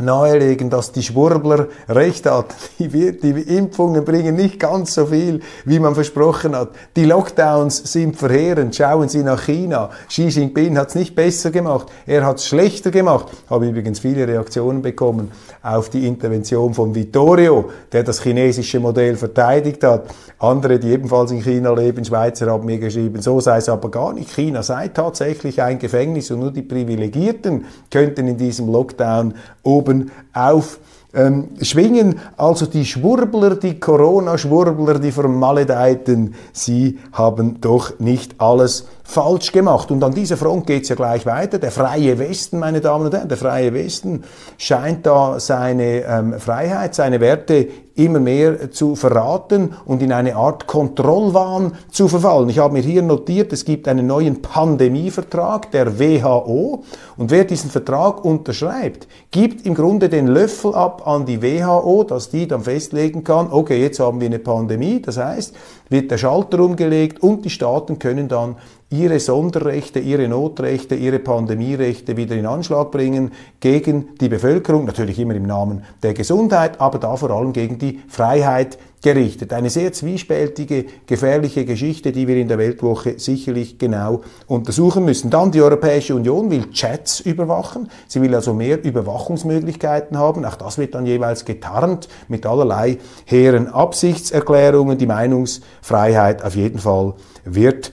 nahelegen, 0.00 0.70
dass 0.70 0.92
die 0.92 1.02
Schwurbler 1.02 1.66
recht 1.88 2.26
hat. 2.26 2.46
Die, 2.78 2.88
die, 2.88 3.56
Impfungen 3.56 4.04
bringen 4.04 4.34
nicht 4.36 4.58
ganz 4.58 4.94
so 4.94 5.06
viel, 5.06 5.40
wie 5.64 5.78
man 5.78 5.94
versprochen 5.94 6.56
hat. 6.56 6.70
Die 6.96 7.04
Lockdowns 7.04 7.92
sind 7.92 8.16
verheerend. 8.16 8.74
Schauen 8.74 9.08
Sie 9.08 9.22
nach 9.22 9.42
China. 9.42 9.90
Xi 10.08 10.28
Jinping 10.28 10.78
hat 10.78 10.88
es 10.88 10.94
nicht 10.94 11.14
besser 11.14 11.50
gemacht, 11.50 11.88
er 12.06 12.24
hat 12.24 12.38
es 12.38 12.48
schlechter 12.48 12.90
gemacht. 12.90 13.26
Habe 13.48 13.68
übrigens 13.68 13.98
viele 14.00 14.26
Reaktionen 14.26 14.82
bekommen 14.82 15.30
auf 15.62 15.90
die 15.90 16.06
Intervention 16.06 16.72
von 16.72 16.94
Vittorio, 16.94 17.70
der 17.92 18.02
das 18.02 18.22
chinesische 18.22 18.80
Modell 18.80 19.16
verteidigt 19.16 19.84
hat. 19.84 20.04
Andere, 20.38 20.78
die 20.78 20.88
ebenfalls 20.88 21.32
in 21.32 21.42
China 21.42 21.72
leben, 21.72 22.04
Schweizer, 22.04 22.50
haben 22.50 22.64
mir 22.64 22.78
geschrieben, 22.78 23.20
so 23.20 23.40
sei 23.40 23.58
es 23.58 23.68
aber 23.68 23.90
gar 23.90 24.14
nicht. 24.14 24.30
China 24.30 24.62
sei 24.62 24.88
tatsächlich 24.88 25.60
ein 25.60 25.78
Gefängnis 25.78 26.30
und 26.30 26.40
nur 26.40 26.50
die 26.50 26.62
Privilegierten 26.62 27.66
könnten 27.90 28.26
in 28.26 28.38
diesem 28.38 28.70
Lockdown 28.72 29.34
oben 29.62 29.89
auf 30.32 30.78
ähm, 31.12 31.48
schwingen. 31.62 32.18
Also 32.36 32.66
die 32.66 32.84
Schwurbler, 32.84 33.56
die 33.56 33.78
Corona-Schwurbler, 33.78 34.98
die 34.98 35.12
Vermaledeiten, 35.12 36.34
sie 36.52 36.98
haben 37.12 37.60
doch 37.60 37.98
nicht 37.98 38.40
alles 38.40 38.86
falsch 39.10 39.52
gemacht. 39.52 39.90
Und 39.90 40.02
an 40.04 40.14
dieser 40.14 40.36
Front 40.36 40.66
geht 40.66 40.84
es 40.84 40.88
ja 40.88 40.94
gleich 40.94 41.26
weiter. 41.26 41.58
Der 41.58 41.72
freie 41.72 42.18
Westen, 42.18 42.58
meine 42.58 42.80
Damen 42.80 43.06
und 43.06 43.14
Herren, 43.14 43.28
der 43.28 43.36
freie 43.36 43.74
Westen 43.74 44.22
scheint 44.56 45.04
da 45.04 45.40
seine 45.40 46.04
ähm, 46.04 46.34
Freiheit, 46.38 46.94
seine 46.94 47.20
Werte 47.20 47.68
immer 47.96 48.20
mehr 48.20 48.70
zu 48.70 48.96
verraten 48.96 49.74
und 49.84 50.02
in 50.02 50.12
eine 50.12 50.36
Art 50.36 50.66
Kontrollwahn 50.66 51.72
zu 51.90 52.08
verfallen. 52.08 52.48
Ich 52.48 52.58
habe 52.58 52.72
mir 52.72 52.82
hier 52.82 53.02
notiert, 53.02 53.52
es 53.52 53.64
gibt 53.64 53.88
einen 53.88 54.06
neuen 54.06 54.40
Pandemievertrag 54.40 55.70
der 55.70 55.98
WHO 55.98 56.84
und 57.16 57.30
wer 57.30 57.44
diesen 57.44 57.68
Vertrag 57.68 58.24
unterschreibt, 58.24 59.06
gibt 59.30 59.66
im 59.66 59.74
Grunde 59.74 60.08
den 60.08 60.28
Löffel 60.28 60.74
ab 60.74 61.06
an 61.06 61.26
die 61.26 61.42
WHO, 61.42 62.04
dass 62.04 62.30
die 62.30 62.46
dann 62.46 62.62
festlegen 62.62 63.22
kann, 63.22 63.48
okay, 63.50 63.82
jetzt 63.82 64.00
haben 64.00 64.20
wir 64.20 64.26
eine 64.26 64.38
Pandemie, 64.38 65.02
das 65.02 65.18
heißt, 65.18 65.54
wird 65.90 66.10
der 66.10 66.18
Schalter 66.18 66.60
umgelegt 66.60 67.22
und 67.22 67.44
die 67.44 67.50
Staaten 67.50 67.98
können 67.98 68.28
dann 68.28 68.56
ihre 68.90 69.20
Sonderrechte, 69.20 70.00
ihre 70.00 70.28
Notrechte, 70.28 70.96
ihre 70.96 71.20
Pandemierechte 71.20 72.16
wieder 72.16 72.36
in 72.36 72.46
Anschlag 72.46 72.90
bringen 72.90 73.30
gegen 73.60 74.16
die 74.20 74.28
Bevölkerung, 74.28 74.84
natürlich 74.84 75.18
immer 75.18 75.36
im 75.36 75.46
Namen 75.46 75.84
der 76.02 76.12
Gesundheit, 76.12 76.80
aber 76.80 76.98
da 76.98 77.14
vor 77.16 77.30
allem 77.30 77.52
gegen 77.52 77.78
die 77.78 78.00
Freiheit 78.08 78.78
gerichtet. 79.02 79.52
Eine 79.52 79.70
sehr 79.70 79.92
zwiespältige, 79.92 80.84
gefährliche 81.06 81.64
Geschichte, 81.64 82.12
die 82.12 82.28
wir 82.28 82.36
in 82.36 82.48
der 82.48 82.58
Weltwoche 82.58 83.18
sicherlich 83.18 83.78
genau 83.78 84.22
untersuchen 84.46 85.04
müssen. 85.04 85.30
Dann 85.30 85.52
die 85.52 85.62
Europäische 85.62 86.14
Union 86.14 86.50
will 86.50 86.70
Chats 86.70 87.20
überwachen. 87.20 87.88
Sie 88.08 88.20
will 88.20 88.34
also 88.34 88.52
mehr 88.52 88.82
Überwachungsmöglichkeiten 88.82 90.18
haben. 90.18 90.44
Auch 90.44 90.56
das 90.56 90.78
wird 90.78 90.94
dann 90.94 91.06
jeweils 91.06 91.44
getarnt 91.44 92.08
mit 92.28 92.44
allerlei 92.44 92.98
hehren 93.24 93.68
Absichtserklärungen. 93.68 94.98
Die 94.98 95.06
Meinungsfreiheit 95.06 96.44
auf 96.44 96.56
jeden 96.56 96.78
Fall 96.78 97.14
wird 97.44 97.92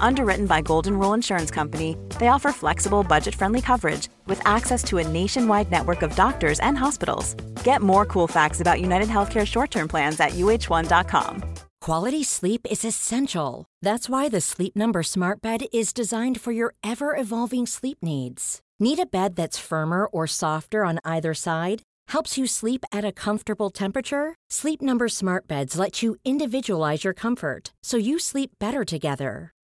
Underwritten 0.00 0.46
by 0.46 0.62
Golden 0.62 0.98
Rule 0.98 1.14
Insurance 1.14 1.50
Company, 1.50 1.96
they 2.18 2.28
offer 2.28 2.52
flexible, 2.52 3.02
budget 3.04 3.34
friendly 3.34 3.60
coverage 3.60 4.08
with 4.26 4.40
access 4.46 4.82
to 4.84 4.98
a 4.98 5.06
nationwide 5.06 5.70
network 5.70 6.02
of 6.02 6.16
doctors 6.16 6.60
and 6.60 6.76
hospitals. 6.76 7.34
Get 7.64 7.82
more 7.82 8.04
cool 8.06 8.26
facts 8.26 8.60
about 8.60 8.80
United 8.80 9.08
Healthcare 9.08 9.46
short 9.46 9.70
term 9.70 9.88
plans 9.88 10.18
at 10.20 10.32
uh1.com. 10.32 11.42
Quality 11.80 12.24
sleep 12.24 12.66
is 12.70 12.84
essential. 12.84 13.64
That's 13.82 14.08
why 14.08 14.28
the 14.28 14.40
Sleep 14.40 14.74
Number 14.76 15.02
Smart 15.02 15.40
Bed 15.40 15.66
is 15.72 15.92
designed 15.92 16.40
for 16.40 16.52
your 16.52 16.74
ever 16.82 17.16
evolving 17.16 17.66
sleep 17.66 17.98
needs. 18.02 18.60
Need 18.80 18.98
a 18.98 19.06
bed 19.06 19.36
that's 19.36 19.58
firmer 19.58 20.06
or 20.06 20.26
softer 20.26 20.84
on 20.84 20.98
either 21.04 21.34
side? 21.34 21.82
Helps 22.08 22.36
you 22.36 22.46
sleep 22.46 22.84
at 22.92 23.04
a 23.04 23.12
comfortable 23.12 23.70
temperature? 23.70 24.34
Sleep 24.50 24.82
Number 24.82 25.08
Smart 25.08 25.48
Beds 25.48 25.78
let 25.78 26.02
you 26.02 26.16
individualize 26.24 27.04
your 27.04 27.14
comfort 27.14 27.72
so 27.82 27.96
you 27.96 28.18
sleep 28.18 28.50
better 28.58 28.84
together. 28.84 29.52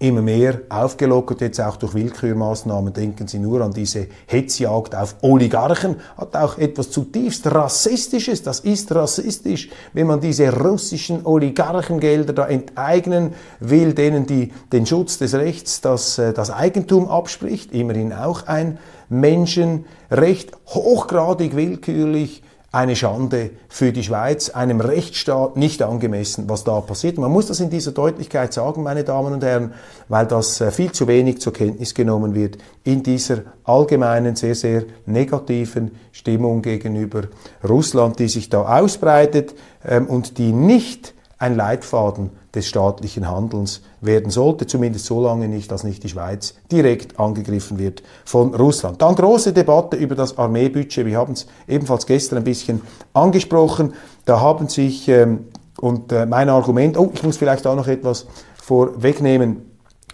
Immer 0.00 0.22
mehr 0.22 0.62
aufgelockert, 0.70 1.42
jetzt 1.42 1.60
auch 1.60 1.76
durch 1.76 1.94
Willkürmaßnahmen. 1.94 2.92
Denken 2.92 3.28
Sie 3.28 3.38
nur 3.38 3.60
an 3.60 3.72
diese 3.72 4.06
Hetzjagd 4.26 4.94
auf 4.94 5.14
Oligarchen, 5.20 5.96
hat 6.16 6.34
auch 6.34 6.56
etwas 6.56 6.90
zutiefst 6.90 7.46
Rassistisches. 7.46 8.42
Das 8.42 8.60
ist 8.60 8.92
rassistisch, 8.94 9.68
wenn 9.92 10.06
man 10.06 10.20
diese 10.20 10.52
russischen 10.58 11.26
Oligarchengelder 11.26 12.32
da 12.32 12.46
enteignen 12.46 13.34
will, 13.60 13.92
denen 13.92 14.26
die 14.26 14.52
den 14.72 14.86
Schutz 14.86 15.18
des 15.18 15.34
Rechts, 15.34 15.82
das, 15.82 16.18
äh, 16.18 16.32
das 16.32 16.50
Eigentum 16.50 17.06
abspricht. 17.06 17.72
Immerhin 17.72 18.14
auch 18.14 18.46
ein 18.46 18.78
Menschenrecht, 19.10 20.52
hochgradig 20.66 21.54
willkürlich 21.56 22.42
eine 22.72 22.94
Schande 22.94 23.50
für 23.68 23.92
die 23.92 24.04
Schweiz, 24.04 24.50
einem 24.50 24.80
Rechtsstaat 24.80 25.56
nicht 25.56 25.82
angemessen, 25.82 26.48
was 26.48 26.62
da 26.62 26.80
passiert. 26.80 27.18
Man 27.18 27.32
muss 27.32 27.46
das 27.46 27.58
in 27.58 27.68
dieser 27.68 27.90
Deutlichkeit 27.90 28.52
sagen, 28.52 28.84
meine 28.84 29.02
Damen 29.02 29.32
und 29.32 29.42
Herren, 29.42 29.74
weil 30.08 30.26
das 30.26 30.60
äh, 30.60 30.70
viel 30.70 30.92
zu 30.92 31.08
wenig 31.08 31.40
zur 31.40 31.52
Kenntnis 31.52 31.94
genommen 31.94 32.34
wird 32.34 32.58
in 32.84 33.02
dieser 33.02 33.42
allgemeinen, 33.64 34.36
sehr, 34.36 34.54
sehr 34.54 34.84
negativen 35.04 35.90
Stimmung 36.12 36.62
gegenüber 36.62 37.22
Russland, 37.68 38.20
die 38.20 38.28
sich 38.28 38.48
da 38.50 38.78
ausbreitet 38.78 39.54
ähm, 39.84 40.06
und 40.06 40.38
die 40.38 40.52
nicht 40.52 41.14
ein 41.38 41.56
Leitfaden 41.56 42.30
des 42.54 42.66
staatlichen 42.66 43.28
Handelns 43.28 43.82
werden 44.00 44.30
sollte, 44.30 44.66
zumindest 44.66 45.06
so 45.06 45.22
lange 45.22 45.48
nicht, 45.48 45.70
dass 45.70 45.84
nicht 45.84 46.02
die 46.02 46.08
Schweiz 46.08 46.54
direkt 46.70 47.20
angegriffen 47.20 47.78
wird 47.78 48.02
von 48.24 48.54
Russland. 48.54 49.00
Dann 49.00 49.14
große 49.14 49.52
Debatte 49.52 49.96
über 49.96 50.14
das 50.14 50.36
Armeebudget. 50.36 51.06
Wir 51.06 51.18
haben 51.18 51.34
es 51.34 51.46
ebenfalls 51.68 52.06
gestern 52.06 52.38
ein 52.38 52.44
bisschen 52.44 52.80
angesprochen. 53.12 53.94
Da 54.24 54.40
haben 54.40 54.68
sich, 54.68 55.08
ähm, 55.08 55.46
und 55.80 56.12
äh, 56.12 56.26
mein 56.26 56.48
Argument, 56.48 56.98
oh, 56.98 57.10
ich 57.14 57.22
muss 57.22 57.36
vielleicht 57.36 57.66
auch 57.66 57.76
noch 57.76 57.86
etwas 57.86 58.26
vorwegnehmen, 58.62 59.70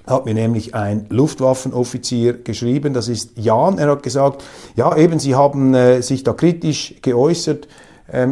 hat 0.06 0.24
mir 0.24 0.34
nämlich 0.34 0.74
ein 0.74 1.06
Luftwaffenoffizier 1.08 2.34
geschrieben, 2.44 2.94
das 2.94 3.08
ist 3.08 3.32
Jan, 3.36 3.78
er 3.78 3.90
hat 3.90 4.04
gesagt, 4.04 4.44
ja 4.76 4.96
eben, 4.96 5.18
Sie 5.18 5.34
haben 5.34 5.74
äh, 5.74 6.00
sich 6.00 6.22
da 6.22 6.32
kritisch 6.32 6.94
geäußert 7.02 7.66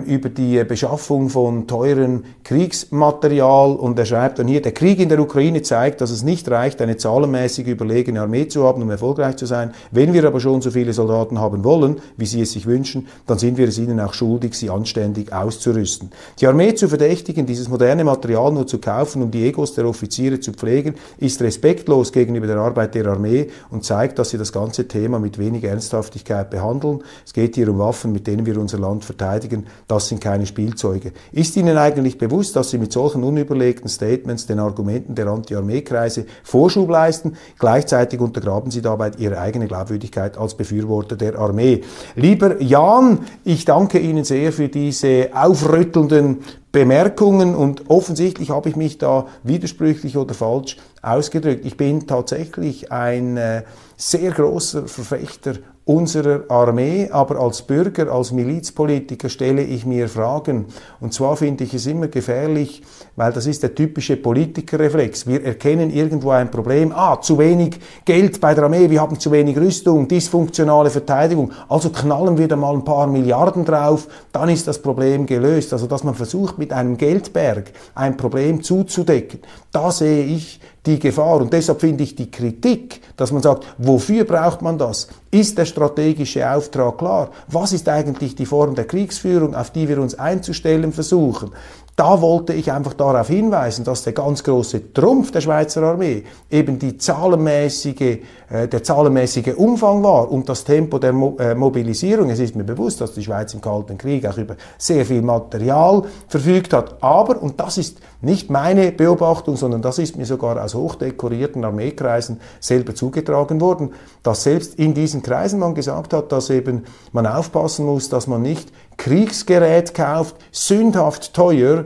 über 0.07 0.29
die 0.29 0.63
Beschaffung 0.63 1.29
von 1.29 1.67
teuren 1.67 2.25
Kriegsmaterial 2.45 3.75
und 3.75 3.99
er 3.99 4.05
schreibt 4.05 4.39
dann 4.39 4.47
hier, 4.47 4.63
der 4.63 4.71
Krieg 4.71 5.01
in 5.01 5.09
der 5.09 5.19
Ukraine 5.19 5.63
zeigt, 5.63 6.01
dass 6.01 6.11
es 6.11 6.23
nicht 6.23 6.49
reicht, 6.49 6.81
eine 6.81 6.97
zahlenmäßig 6.97 7.67
überlegene 7.67 8.21
Armee 8.21 8.47
zu 8.47 8.63
haben, 8.63 8.83
um 8.83 8.91
erfolgreich 8.91 9.35
zu 9.35 9.47
sein. 9.47 9.73
Wenn 9.91 10.13
wir 10.13 10.25
aber 10.25 10.39
schon 10.39 10.63
so 10.63 10.71
viele 10.71 10.93
Soldaten 10.93 11.41
haben 11.41 11.65
wollen, 11.65 11.97
wie 12.17 12.27
sie 12.27 12.41
es 12.43 12.53
sich 12.53 12.67
wünschen, 12.67 13.09
dann 13.27 13.39
sind 13.39 13.59
wir 13.59 13.67
es 13.67 13.79
ihnen 13.79 13.99
auch 13.99 14.15
schuldig, 14.15 14.55
sie 14.55 14.71
anständig 14.71 15.33
auszurüsten. 15.33 16.11
Die 16.41 16.47
Armee 16.47 16.75
zu 16.75 16.89
verdächtigen, 16.89 17.45
dieses 17.45 17.69
moderne 17.69 18.05
Material 18.05 18.53
nur 18.53 18.69
zu 18.69 18.79
kaufen, 18.79 19.23
um 19.23 19.33
die 19.33 19.45
Egos 19.45 19.75
der 19.75 19.89
Offiziere 19.89 20.39
zu 20.39 20.53
pflegen, 20.53 20.95
ist 21.19 21.43
respektlos 21.43 22.13
gegenüber 22.13 22.47
der 22.47 22.59
Arbeit 22.59 22.95
der 22.95 23.07
Armee 23.07 23.49
und 23.71 23.85
zeigt, 23.85 24.21
dass 24.21 24.31
sie 24.31 24.39
das 24.39 24.53
ganze 24.53 24.87
Thema 24.87 25.19
mit 25.19 25.37
wenig 25.39 25.65
Ernsthaftigkeit 25.65 26.51
behandeln. 26.51 27.03
Es 27.27 27.33
geht 27.33 27.57
hier 27.57 27.69
um 27.69 27.81
Waffen, 27.81 28.13
mit 28.13 28.29
denen 28.29 28.47
wir 28.47 28.57
unser 28.61 28.79
Land 28.79 29.05
verteidigen 29.05 29.64
das 29.89 30.09
sind 30.09 30.21
keine 30.21 30.47
Spielzeuge. 30.47 31.13
Ist 31.33 31.57
Ihnen 31.57 31.77
eigentlich 31.77 32.19
bewusst, 32.19 32.57
dass 32.57 32.71
Sie 32.71 32.79
mit 32.79 32.93
solchen 32.93 33.25
unüberlegten 33.25 33.89
Statements 33.89 34.47
den 34.47 34.59
Argumenten 34.59 35.15
der 35.15 35.27
Anti-Armee-Kreise 35.27 36.27
Vorschub 36.43 36.91
leisten? 36.91 37.37
Gleichzeitig 37.59 38.21
untergraben 38.21 38.71
Sie 38.71 38.83
dabei 38.83 39.13
Ihre 39.19 39.39
eigene 39.39 39.67
Glaubwürdigkeit 39.67 40.39
als 40.39 40.55
Befürworter 40.55 41.17
der 41.17 41.39
Armee. 41.39 41.83
Lieber 42.17 42.61
Jan, 42.61 43.21
ich 43.45 43.65
danke 43.65 43.99
Ihnen 43.99 44.25
sehr 44.25 44.53
für 44.53 44.69
diese 44.69 45.31
aufrüttelnden 45.35 46.39
Bemerkungen 46.75 47.55
und 47.55 47.89
offensichtlich 47.89 48.51
habe 48.51 48.69
ich 48.69 48.75
mich 48.75 48.99
da 48.99 49.29
widersprüchlich 49.45 50.17
oder 50.17 50.35
falsch 50.35 50.77
ausgedrückt. 51.03 51.65
Ich 51.65 51.77
bin 51.77 52.09
tatsächlich 52.09 52.91
ein 52.91 53.37
äh, 53.37 53.63
sehr 53.97 54.33
großer 54.33 54.89
Verfechter 54.89 55.55
unserer 55.87 56.45
Armee, 56.49 57.11
aber 57.11 57.39
als 57.39 57.61
Bürger, 57.61 58.11
als 58.11 58.33
Milizpolitiker 58.33 59.29
stelle 59.29 59.63
ich 59.63 59.85
mir 59.85 60.09
Fragen. 60.09 60.67
Und 60.99 61.13
zwar 61.13 61.37
finde 61.37 61.65
ich 61.65 61.75
es 61.75 61.87
immer 61.87 62.09
gefährlich, 62.09 62.83
weil 63.17 63.33
das 63.33 63.47
ist 63.47 63.63
der 63.63 63.75
typische 63.75 64.17
Politikerreflex. 64.17 65.27
Wir 65.27 65.45
erkennen 65.45 65.91
irgendwo 65.91 66.31
ein 66.31 66.51
Problem. 66.51 66.91
Ah, 66.93 67.21
zu 67.21 67.39
wenig 67.39 67.79
Geld 68.07 68.41
bei 68.41 68.55
der 68.55 68.65
Armee, 68.65 68.89
wir 68.89 69.03
haben 69.03 69.21
zu 69.21 69.31
wenig 69.31 69.59
Rüstung, 69.59 70.09
dysfunktionale 70.09 70.89
Verteidigung. 70.89 71.53
Also 71.69 71.91
knallen 71.91 72.39
wir 72.39 72.49
da 72.49 72.57
mal 72.57 72.75
ein 72.75 72.85
paar 72.85 73.07
Milliarden 73.07 73.67
drauf, 73.67 74.09
dann 74.33 74.49
ist 74.49 74.67
das 74.67 74.81
Problem 74.81 75.27
gelöst. 75.27 75.75
Also, 75.75 75.87
dass 75.87 76.03
man 76.03 76.15
versucht, 76.15 76.57
mit 76.57 76.73
einem 76.73 76.97
Geldberg 76.97 77.73
ein 77.95 78.17
Problem 78.17 78.63
zuzudecken, 78.63 79.41
da 79.71 79.91
sehe 79.91 80.25
ich 80.25 80.61
die 80.87 80.99
Gefahr. 80.99 81.41
Und 81.41 81.53
deshalb 81.53 81.81
finde 81.81 82.05
ich 82.05 82.15
die 82.15 82.31
Kritik, 82.31 83.01
dass 83.17 83.33
man 83.33 83.43
sagt, 83.43 83.65
wofür 83.79 84.25
braucht 84.25 84.63
man 84.63 84.79
das? 84.79 85.09
Ist 85.31 85.59
der 85.59 85.65
strategische 85.65 86.49
Auftrag 86.51 86.99
klar? 86.99 87.31
Was 87.49 87.73
ist 87.73 87.89
eigentlich 87.89 88.35
die 88.37 88.47
Form 88.47 88.75
der 88.75 88.87
Kriegsführung, 88.87 89.55
auf 89.55 89.71
die 89.71 89.89
wir 89.89 90.01
uns 90.01 90.19
einzustellen 90.19 90.93
versuchen? 90.93 91.51
Da 91.97 92.21
wollte 92.21 92.55
ich 92.55 92.73
einfach 92.73 92.95
darauf 92.95 93.29
hinweisen, 93.29 93.85
dass 93.85 94.03
der 94.03 94.15
ganz 94.15 94.43
große 94.43 94.93
Trumpf 94.93 95.31
der 95.31 95.41
Schweizer 95.41 95.81
Armee 95.85 96.25
eben 96.51 96.77
die 96.77 96.99
zahlenmäßige, 96.99 98.19
äh, 98.51 98.67
der 98.67 98.83
zahlenmäßige 98.83 99.55
Umfang 99.55 100.03
war 100.03 100.29
und 100.29 100.49
das 100.49 100.65
Tempo 100.65 100.99
der 100.99 101.11
äh, 101.11 101.55
Mobilisierung. 101.55 102.31
Es 102.31 102.41
ist 102.41 102.57
mir 102.57 102.65
bewusst, 102.65 103.01
dass 103.01 103.13
die 103.13 103.23
Schweiz 103.23 103.55
im 103.55 103.61
Kalten 103.61 103.97
Krieg 103.97 104.27
auch 104.27 104.37
über 104.37 104.57
sehr 104.77 105.07
viel 105.07 105.23
Material 105.23 106.03
verfügt 106.27 106.73
hat. 106.73 107.01
Aber, 107.01 107.41
und 107.41 107.61
das 107.61 107.79
ist 107.79 107.99
nicht 108.25 108.51
meine 108.51 108.93
Beobachtung, 108.93 109.57
sondern 109.57 109.83
das 109.83 109.99
ist 109.99 110.17
mir 110.17 110.27
sogar 110.27 110.63
aus 110.63 110.75
hochdekorierten 110.75 111.65
Armeekreisen 111.65 112.41
selber 112.61 112.95
zugetragen 112.95 113.61
worden, 113.61 113.93
dass 114.23 114.43
selbst 114.43 114.75
in 114.77 114.95
diesen 114.95 115.23
Kreisen 115.23 115.59
man 115.59 115.75
gesagt 115.75 116.13
hat, 116.13 116.33
dass 116.33 116.51
eben 116.51 116.85
man 117.13 117.27
aufpassen 117.27 117.87
muss, 117.87 118.09
dass 118.09 118.27
man 118.27 118.43
nicht 118.43 118.73
Kriegsgerät 118.97 119.95
kauft, 119.95 120.37
sündhaft 120.53 121.35
teuer, 121.35 121.85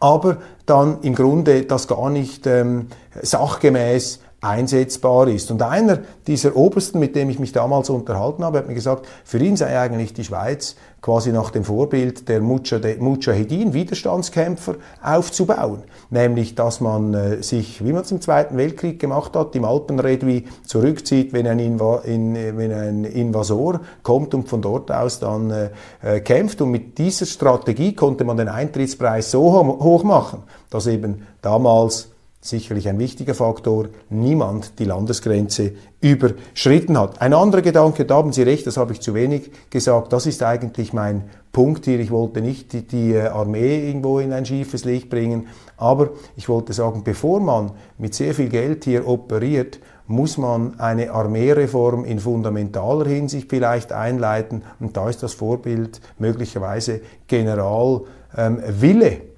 aber 0.00 0.38
dann 0.66 1.00
im 1.02 1.14
Grunde 1.14 1.62
das 1.62 1.88
gar 1.88 2.10
nicht 2.10 2.46
ähm, 2.46 2.88
sachgemäß 3.22 4.20
einsetzbar 4.44 5.28
ist. 5.28 5.50
Und 5.50 5.62
einer 5.62 6.00
dieser 6.26 6.54
Obersten, 6.54 6.98
mit 6.98 7.16
dem 7.16 7.30
ich 7.30 7.38
mich 7.38 7.52
damals 7.52 7.88
unterhalten 7.88 8.44
habe, 8.44 8.58
hat 8.58 8.68
mir 8.68 8.74
gesagt, 8.74 9.06
für 9.24 9.38
ihn 9.38 9.56
sei 9.56 9.78
eigentlich 9.78 10.12
die 10.12 10.24
Schweiz 10.24 10.76
quasi 11.04 11.32
nach 11.32 11.50
dem 11.50 11.64
Vorbild 11.64 12.30
der 12.30 12.40
Mujahedin, 12.40 13.74
Widerstandskämpfer, 13.74 14.76
aufzubauen. 15.02 15.82
Nämlich, 16.08 16.54
dass 16.54 16.80
man 16.80 17.12
äh, 17.12 17.42
sich, 17.42 17.84
wie 17.84 17.92
man 17.92 18.04
es 18.04 18.10
im 18.10 18.22
Zweiten 18.22 18.56
Weltkrieg 18.56 19.00
gemacht 19.00 19.36
hat, 19.36 19.54
im 19.54 19.66
Alpenredui 19.66 20.44
zurückzieht, 20.64 21.34
wenn 21.34 21.46
ein, 21.46 21.58
Inva 21.58 21.98
in, 22.04 22.34
wenn 22.34 22.72
ein 22.72 23.04
Invasor 23.04 23.80
kommt 24.02 24.32
und 24.32 24.48
von 24.48 24.62
dort 24.62 24.90
aus 24.90 25.20
dann 25.20 25.50
äh, 25.50 25.68
äh 26.02 26.20
kämpft. 26.20 26.62
Und 26.62 26.70
mit 26.70 26.96
dieser 26.96 27.26
Strategie 27.26 27.94
konnte 27.94 28.24
man 28.24 28.38
den 28.38 28.48
Eintrittspreis 28.48 29.30
so 29.30 29.52
hoch 29.52 30.04
machen, 30.04 30.44
dass 30.70 30.86
eben 30.86 31.26
damals 31.42 32.13
sicherlich 32.44 32.88
ein 32.90 32.98
wichtiger 32.98 33.34
Faktor, 33.34 33.88
niemand 34.10 34.78
die 34.78 34.84
Landesgrenze 34.84 35.72
überschritten 36.02 36.98
hat. 36.98 37.22
Ein 37.22 37.32
anderer 37.32 37.62
Gedanke, 37.62 38.04
da 38.04 38.16
haben 38.16 38.34
Sie 38.34 38.42
recht, 38.42 38.66
das 38.66 38.76
habe 38.76 38.92
ich 38.92 39.00
zu 39.00 39.14
wenig 39.14 39.50
gesagt, 39.70 40.12
das 40.12 40.26
ist 40.26 40.42
eigentlich 40.42 40.92
mein 40.92 41.24
Punkt 41.52 41.86
hier. 41.86 41.98
Ich 42.00 42.10
wollte 42.10 42.42
nicht 42.42 42.74
die, 42.74 42.86
die 42.86 43.16
Armee 43.16 43.88
irgendwo 43.88 44.18
in 44.18 44.34
ein 44.34 44.44
schiefes 44.44 44.84
Licht 44.84 45.08
bringen, 45.08 45.48
aber 45.78 46.10
ich 46.36 46.50
wollte 46.50 46.74
sagen, 46.74 47.02
bevor 47.02 47.40
man 47.40 47.72
mit 47.96 48.14
sehr 48.14 48.34
viel 48.34 48.50
Geld 48.50 48.84
hier 48.84 49.08
operiert, 49.08 49.80
muss 50.06 50.36
man 50.36 50.78
eine 50.78 51.12
Armeereform 51.12 52.04
in 52.04 52.18
fundamentaler 52.18 53.06
Hinsicht 53.06 53.48
vielleicht 53.48 53.90
einleiten. 53.90 54.64
Und 54.80 54.98
da 54.98 55.08
ist 55.08 55.22
das 55.22 55.32
Vorbild 55.32 56.02
möglicherweise 56.18 57.00
General 57.26 58.02
ähm, 58.36 58.58
Wille 58.68 59.33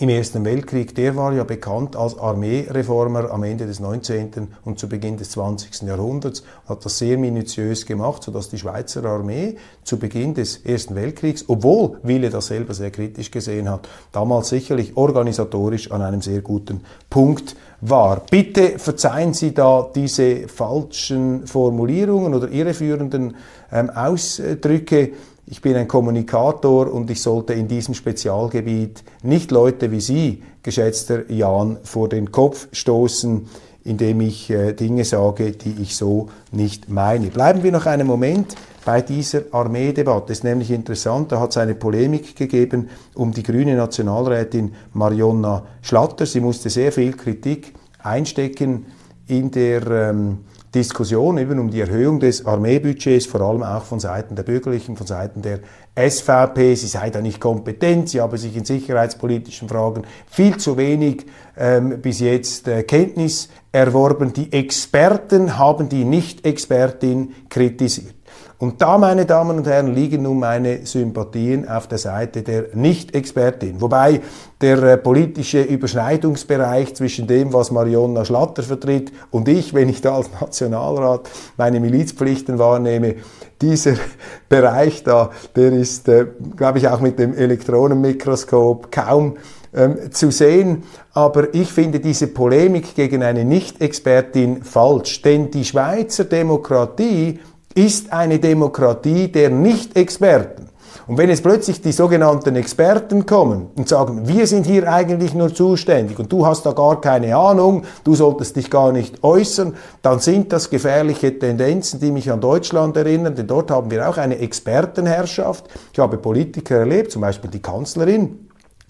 im 0.00 0.08
Ersten 0.08 0.46
Weltkrieg, 0.46 0.94
der 0.94 1.14
war 1.14 1.34
ja 1.34 1.44
bekannt 1.44 1.94
als 1.94 2.18
Armeereformer 2.18 3.30
am 3.30 3.42
Ende 3.42 3.66
des 3.66 3.80
19. 3.80 4.48
und 4.64 4.78
zu 4.78 4.88
Beginn 4.88 5.18
des 5.18 5.32
20. 5.32 5.82
Jahrhunderts, 5.82 6.42
hat 6.66 6.82
das 6.86 6.96
sehr 6.96 7.18
minutiös 7.18 7.84
gemacht, 7.84 8.22
sodass 8.22 8.48
die 8.48 8.56
Schweizer 8.56 9.04
Armee 9.04 9.56
zu 9.84 9.98
Beginn 9.98 10.32
des 10.32 10.56
Ersten 10.64 10.94
Weltkriegs, 10.94 11.44
obwohl 11.48 11.98
Wille 12.02 12.30
das 12.30 12.46
selber 12.46 12.72
sehr 12.72 12.90
kritisch 12.90 13.30
gesehen 13.30 13.68
hat, 13.68 13.90
damals 14.10 14.48
sicherlich 14.48 14.96
organisatorisch 14.96 15.90
an 15.90 16.00
einem 16.00 16.22
sehr 16.22 16.40
guten 16.40 16.80
Punkt 17.10 17.54
war. 17.82 18.22
Bitte 18.30 18.78
verzeihen 18.78 19.34
Sie 19.34 19.52
da 19.52 19.86
diese 19.94 20.48
falschen 20.48 21.46
Formulierungen 21.46 22.34
oder 22.34 22.48
irreführenden 22.48 23.36
ähm, 23.72 23.90
Ausdrücke. 23.90 25.12
Ich 25.52 25.60
bin 25.60 25.74
ein 25.74 25.88
Kommunikator 25.88 26.92
und 26.92 27.10
ich 27.10 27.20
sollte 27.20 27.54
in 27.54 27.66
diesem 27.66 27.94
Spezialgebiet 27.94 29.02
nicht 29.24 29.50
Leute 29.50 29.90
wie 29.90 30.00
Sie, 30.00 30.44
geschätzter 30.62 31.28
Jan, 31.28 31.78
vor 31.82 32.08
den 32.08 32.30
Kopf 32.30 32.68
stoßen, 32.70 33.48
indem 33.82 34.20
ich 34.20 34.48
äh, 34.50 34.74
Dinge 34.74 35.04
sage, 35.04 35.50
die 35.50 35.82
ich 35.82 35.96
so 35.96 36.28
nicht 36.52 36.88
meine. 36.88 37.26
Bleiben 37.28 37.64
wir 37.64 37.72
noch 37.72 37.86
einen 37.86 38.06
Moment 38.06 38.54
bei 38.84 39.02
dieser 39.02 39.42
Armeedebatte. 39.50 40.30
Ist 40.30 40.44
nämlich 40.44 40.70
interessant, 40.70 41.32
da 41.32 41.40
hat 41.40 41.50
es 41.50 41.56
eine 41.56 41.74
Polemik 41.74 42.36
gegeben 42.36 42.88
um 43.16 43.32
die 43.32 43.42
grüne 43.42 43.74
Nationalrätin 43.74 44.72
Marionna 44.92 45.64
Schlatter. 45.82 46.26
Sie 46.26 46.40
musste 46.40 46.70
sehr 46.70 46.92
viel 46.92 47.14
Kritik 47.14 47.74
einstecken 47.98 48.86
in 49.26 49.50
der 49.50 49.84
ähm, 49.90 50.38
Diskussion 50.74 51.36
eben 51.38 51.58
um 51.58 51.70
die 51.70 51.80
Erhöhung 51.80 52.20
des 52.20 52.46
Armeebudgets, 52.46 53.26
vor 53.26 53.40
allem 53.40 53.64
auch 53.64 53.82
von 53.82 53.98
Seiten 53.98 54.36
der 54.36 54.44
Bürgerlichen, 54.44 54.96
von 54.96 55.06
Seiten 55.06 55.42
der 55.42 55.60
SVP. 55.96 56.76
Sie 56.76 56.86
sei 56.86 57.10
da 57.10 57.20
nicht 57.20 57.40
kompetent, 57.40 58.08
sie 58.08 58.20
habe 58.20 58.38
sich 58.38 58.56
in 58.56 58.64
sicherheitspolitischen 58.64 59.68
Fragen 59.68 60.04
viel 60.28 60.58
zu 60.58 60.76
wenig 60.76 61.26
ähm, 61.56 62.00
bis 62.00 62.20
jetzt 62.20 62.68
äh, 62.68 62.84
Kenntnis 62.84 63.48
erworben. 63.72 64.32
Die 64.32 64.52
Experten 64.52 65.58
haben 65.58 65.88
die 65.88 66.04
Nicht-Expertin 66.04 67.34
kritisiert. 67.48 68.19
Und 68.60 68.82
da, 68.82 68.98
meine 68.98 69.24
Damen 69.24 69.56
und 69.56 69.66
Herren, 69.66 69.94
liegen 69.94 70.24
nun 70.24 70.38
meine 70.38 70.84
Sympathien 70.84 71.66
auf 71.66 71.86
der 71.86 71.96
Seite 71.96 72.42
der 72.42 72.66
Nicht-Expertin. 72.74 73.80
Wobei 73.80 74.20
der 74.60 74.82
äh, 74.82 74.96
politische 74.98 75.62
Überschneidungsbereich 75.62 76.94
zwischen 76.94 77.26
dem, 77.26 77.54
was 77.54 77.70
Marionna 77.70 78.22
Schlatter 78.26 78.62
vertritt 78.62 79.12
und 79.30 79.48
ich, 79.48 79.72
wenn 79.72 79.88
ich 79.88 80.02
da 80.02 80.16
als 80.16 80.28
Nationalrat 80.38 81.30
meine 81.56 81.80
Milizpflichten 81.80 82.58
wahrnehme, 82.58 83.14
dieser 83.62 83.94
Bereich 84.50 85.04
da, 85.04 85.30
der 85.56 85.72
ist, 85.72 86.06
äh, 86.08 86.26
glaube 86.54 86.80
ich, 86.80 86.88
auch 86.88 87.00
mit 87.00 87.18
dem 87.18 87.32
Elektronenmikroskop 87.32 88.92
kaum 88.92 89.38
ähm, 89.72 90.12
zu 90.12 90.30
sehen. 90.30 90.82
Aber 91.14 91.54
ich 91.54 91.72
finde 91.72 91.98
diese 91.98 92.26
Polemik 92.26 92.94
gegen 92.94 93.22
eine 93.22 93.46
Nicht-Expertin 93.46 94.64
falsch, 94.64 95.22
denn 95.22 95.50
die 95.50 95.64
Schweizer 95.64 96.24
Demokratie 96.24 97.40
ist 97.74 98.12
eine 98.12 98.38
Demokratie 98.38 99.28
der 99.28 99.50
Nicht-Experten. 99.50 100.70
Und 101.06 101.18
wenn 101.18 101.28
jetzt 101.28 101.42
plötzlich 101.42 101.80
die 101.80 101.90
sogenannten 101.90 102.54
Experten 102.54 103.26
kommen 103.26 103.68
und 103.74 103.88
sagen, 103.88 104.28
wir 104.28 104.46
sind 104.46 104.64
hier 104.64 104.92
eigentlich 104.92 105.34
nur 105.34 105.52
zuständig 105.52 106.18
und 106.18 106.30
du 106.30 106.46
hast 106.46 106.64
da 106.66 106.72
gar 106.72 107.00
keine 107.00 107.34
Ahnung, 107.34 107.82
du 108.04 108.14
solltest 108.14 108.54
dich 108.54 108.70
gar 108.70 108.92
nicht 108.92 109.24
äußern, 109.24 109.74
dann 110.02 110.20
sind 110.20 110.52
das 110.52 110.70
gefährliche 110.70 111.36
Tendenzen, 111.36 111.98
die 111.98 112.12
mich 112.12 112.30
an 112.30 112.40
Deutschland 112.40 112.96
erinnern, 112.96 113.34
denn 113.34 113.48
dort 113.48 113.72
haben 113.72 113.90
wir 113.90 114.08
auch 114.08 114.18
eine 114.18 114.38
Expertenherrschaft. 114.38 115.64
Ich 115.92 115.98
habe 115.98 116.16
Politiker 116.16 116.76
erlebt, 116.76 117.10
zum 117.10 117.22
Beispiel 117.22 117.50
die 117.50 117.62
Kanzlerin, 117.62 118.48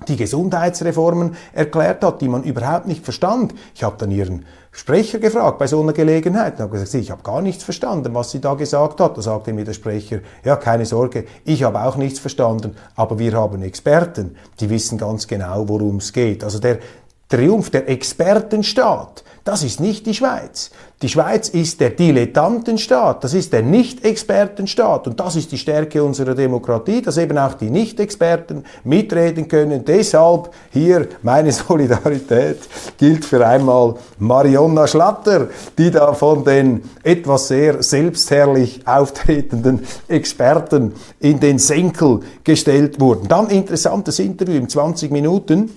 die 0.08 0.16
Gesundheitsreformen 0.16 1.36
erklärt 1.54 2.04
hat, 2.04 2.20
die 2.20 2.28
man 2.28 2.42
überhaupt 2.42 2.86
nicht 2.86 3.04
verstand. 3.04 3.54
Ich 3.74 3.82
habe 3.82 3.96
dann 3.98 4.10
ihren 4.10 4.44
Sprecher 4.72 5.18
gefragt 5.18 5.58
bei 5.58 5.66
so 5.66 5.80
einer 5.82 5.92
Gelegenheit 5.92 6.54
und 6.54 6.60
habe 6.60 6.72
gesagt, 6.72 6.94
ich 6.94 7.10
habe 7.10 7.22
gar 7.22 7.42
nichts 7.42 7.64
verstanden, 7.64 8.14
was 8.14 8.30
sie 8.30 8.40
da 8.40 8.54
gesagt 8.54 9.00
hat. 9.00 9.16
Da 9.16 9.22
sagte 9.22 9.52
mir 9.52 9.64
der 9.64 9.72
Sprecher, 9.72 10.20
ja, 10.44 10.54
keine 10.56 10.86
Sorge, 10.86 11.24
ich 11.44 11.64
habe 11.64 11.82
auch 11.82 11.96
nichts 11.96 12.20
verstanden, 12.20 12.76
aber 12.94 13.18
wir 13.18 13.32
haben 13.32 13.62
Experten, 13.62 14.36
die 14.60 14.70
wissen 14.70 14.96
ganz 14.96 15.26
genau, 15.26 15.68
worum 15.68 15.96
es 15.96 16.12
geht. 16.12 16.44
Also 16.44 16.60
der 16.60 16.78
Triumph 17.28 17.70
der 17.70 17.88
Expertenstaat, 17.88 19.24
das 19.44 19.62
ist 19.62 19.80
nicht 19.80 20.06
die 20.06 20.14
Schweiz. 20.14 20.70
Die 21.02 21.08
Schweiz 21.08 21.48
ist 21.48 21.80
der 21.80 21.90
Dilettantenstaat, 21.90 23.24
das 23.24 23.32
ist 23.32 23.54
der 23.54 23.62
Nicht-Expertenstaat 23.62 25.06
und 25.06 25.18
das 25.18 25.34
ist 25.34 25.50
die 25.50 25.56
Stärke 25.56 26.04
unserer 26.04 26.34
Demokratie, 26.34 27.00
dass 27.00 27.16
eben 27.16 27.38
auch 27.38 27.54
die 27.54 27.70
Nicht-Experten 27.70 28.64
mitreden 28.84 29.48
können. 29.48 29.82
Deshalb 29.84 30.50
hier 30.70 31.08
meine 31.22 31.52
Solidarität 31.52 32.58
gilt 32.98 33.24
für 33.24 33.46
einmal 33.46 33.94
Marionna 34.18 34.86
Schlatter, 34.86 35.48
die 35.78 35.90
da 35.90 36.12
von 36.12 36.44
den 36.44 36.82
etwas 37.02 37.48
sehr 37.48 37.82
selbstherrlich 37.82 38.86
auftretenden 38.86 39.86
Experten 40.06 40.92
in 41.18 41.40
den 41.40 41.58
Senkel 41.58 42.20
gestellt 42.44 43.00
wurden. 43.00 43.26
Dann 43.26 43.48
interessantes 43.48 44.18
Interview 44.18 44.56
in 44.56 44.68
20 44.68 45.10
Minuten 45.10 45.70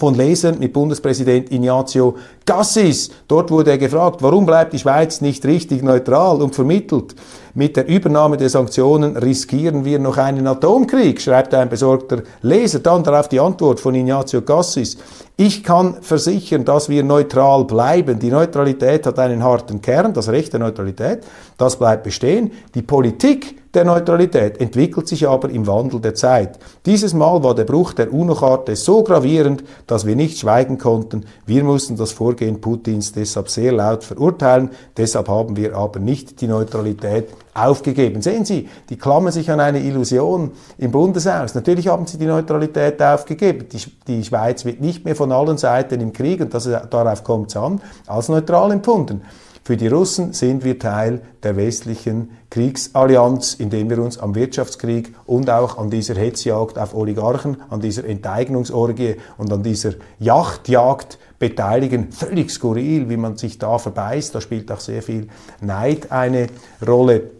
von 0.00 0.14
Lesern 0.14 0.58
mit 0.58 0.72
Bundespräsident 0.72 1.52
Ignazio 1.52 2.16
Cassis. 2.46 3.10
Dort 3.28 3.50
wurde 3.50 3.72
er 3.72 3.78
gefragt, 3.78 4.22
warum 4.22 4.46
bleibt 4.46 4.72
die 4.72 4.78
Schweiz 4.78 5.20
nicht 5.20 5.44
richtig 5.44 5.82
neutral 5.82 6.40
und 6.40 6.54
vermittelt? 6.54 7.14
Mit 7.54 7.76
der 7.76 7.88
Übernahme 7.88 8.36
der 8.36 8.48
Sanktionen 8.48 9.16
riskieren 9.16 9.84
wir 9.84 9.98
noch 9.98 10.18
einen 10.18 10.46
Atomkrieg, 10.46 11.20
schreibt 11.20 11.52
ein 11.52 11.68
besorgter 11.68 12.22
Leser. 12.42 12.78
Dann 12.78 13.02
darauf 13.02 13.28
die 13.28 13.40
Antwort 13.40 13.80
von 13.80 13.94
Ignazio 13.94 14.42
Cassis. 14.42 14.96
Ich 15.36 15.64
kann 15.64 15.96
versichern, 16.00 16.64
dass 16.64 16.88
wir 16.88 17.02
neutral 17.02 17.64
bleiben. 17.64 18.18
Die 18.18 18.30
Neutralität 18.30 19.06
hat 19.06 19.18
einen 19.18 19.42
harten 19.42 19.80
Kern, 19.80 20.12
das 20.12 20.28
Recht 20.28 20.52
der 20.52 20.60
Neutralität, 20.60 21.20
das 21.56 21.76
bleibt 21.76 22.04
bestehen. 22.04 22.52
Die 22.74 22.82
Politik 22.82 23.56
der 23.72 23.84
Neutralität 23.84 24.60
entwickelt 24.60 25.08
sich 25.08 25.28
aber 25.28 25.48
im 25.48 25.66
Wandel 25.66 26.00
der 26.00 26.14
Zeit. 26.14 26.58
Dieses 26.86 27.14
Mal 27.14 27.42
war 27.42 27.54
der 27.54 27.64
Bruch 27.64 27.92
der 27.92 28.12
UNO-Karte 28.12 28.76
so 28.76 29.02
gravierend, 29.02 29.64
dass 29.86 30.06
wir 30.06 30.16
nicht 30.16 30.38
schweigen 30.38 30.76
konnten. 30.76 31.24
Wir 31.46 31.64
mussten 31.64 31.96
das 31.96 32.12
Vorgehen 32.12 32.60
Putins 32.60 33.12
deshalb 33.12 33.48
sehr 33.48 33.72
laut 33.72 34.04
verurteilen. 34.04 34.70
Deshalb 34.96 35.28
haben 35.28 35.56
wir 35.56 35.76
aber 35.76 36.00
nicht 36.00 36.40
die 36.40 36.48
Neutralität 36.48 37.28
aufgegeben. 37.54 38.22
Sehen 38.22 38.44
Sie, 38.44 38.68
die 38.88 38.96
klammern 38.96 39.32
sich 39.32 39.50
an 39.50 39.60
eine 39.60 39.80
Illusion 39.80 40.52
im 40.78 40.90
Bundeshaus. 40.90 41.54
Natürlich 41.54 41.88
haben 41.88 42.06
sie 42.06 42.18
die 42.18 42.26
Neutralität 42.26 43.02
aufgegeben. 43.02 43.66
Die, 43.72 43.80
die 44.06 44.24
Schweiz 44.24 44.64
wird 44.64 44.80
nicht 44.80 45.04
mehr 45.04 45.16
von 45.16 45.32
allen 45.32 45.58
Seiten 45.58 46.00
im 46.00 46.12
Krieg, 46.12 46.40
und 46.40 46.54
das, 46.54 46.68
darauf 46.90 47.24
kommt 47.24 47.50
es 47.50 47.56
an, 47.56 47.80
als 48.06 48.28
neutral 48.28 48.72
empfunden. 48.72 49.22
Für 49.62 49.76
die 49.76 49.88
Russen 49.88 50.32
sind 50.32 50.64
wir 50.64 50.78
Teil 50.78 51.20
der 51.42 51.54
westlichen 51.56 52.30
Kriegsallianz, 52.48 53.54
indem 53.54 53.90
wir 53.90 53.98
uns 53.98 54.18
am 54.18 54.34
Wirtschaftskrieg 54.34 55.14
und 55.26 55.50
auch 55.50 55.78
an 55.78 55.90
dieser 55.90 56.14
Hetzjagd 56.14 56.78
auf 56.78 56.94
Oligarchen, 56.94 57.58
an 57.68 57.80
dieser 57.80 58.04
Enteignungsorgie 58.04 59.16
und 59.36 59.52
an 59.52 59.62
dieser 59.62 59.92
Yachtjagd 60.18 61.18
beteiligen. 61.38 62.10
Völlig 62.10 62.50
skurril, 62.50 63.10
wie 63.10 63.16
man 63.16 63.36
sich 63.36 63.58
da 63.58 63.78
verbeißt. 63.78 64.34
Da 64.34 64.40
spielt 64.40 64.72
auch 64.72 64.80
sehr 64.80 65.02
viel 65.02 65.28
Neid 65.60 66.10
eine 66.10 66.48
Rolle 66.84 67.39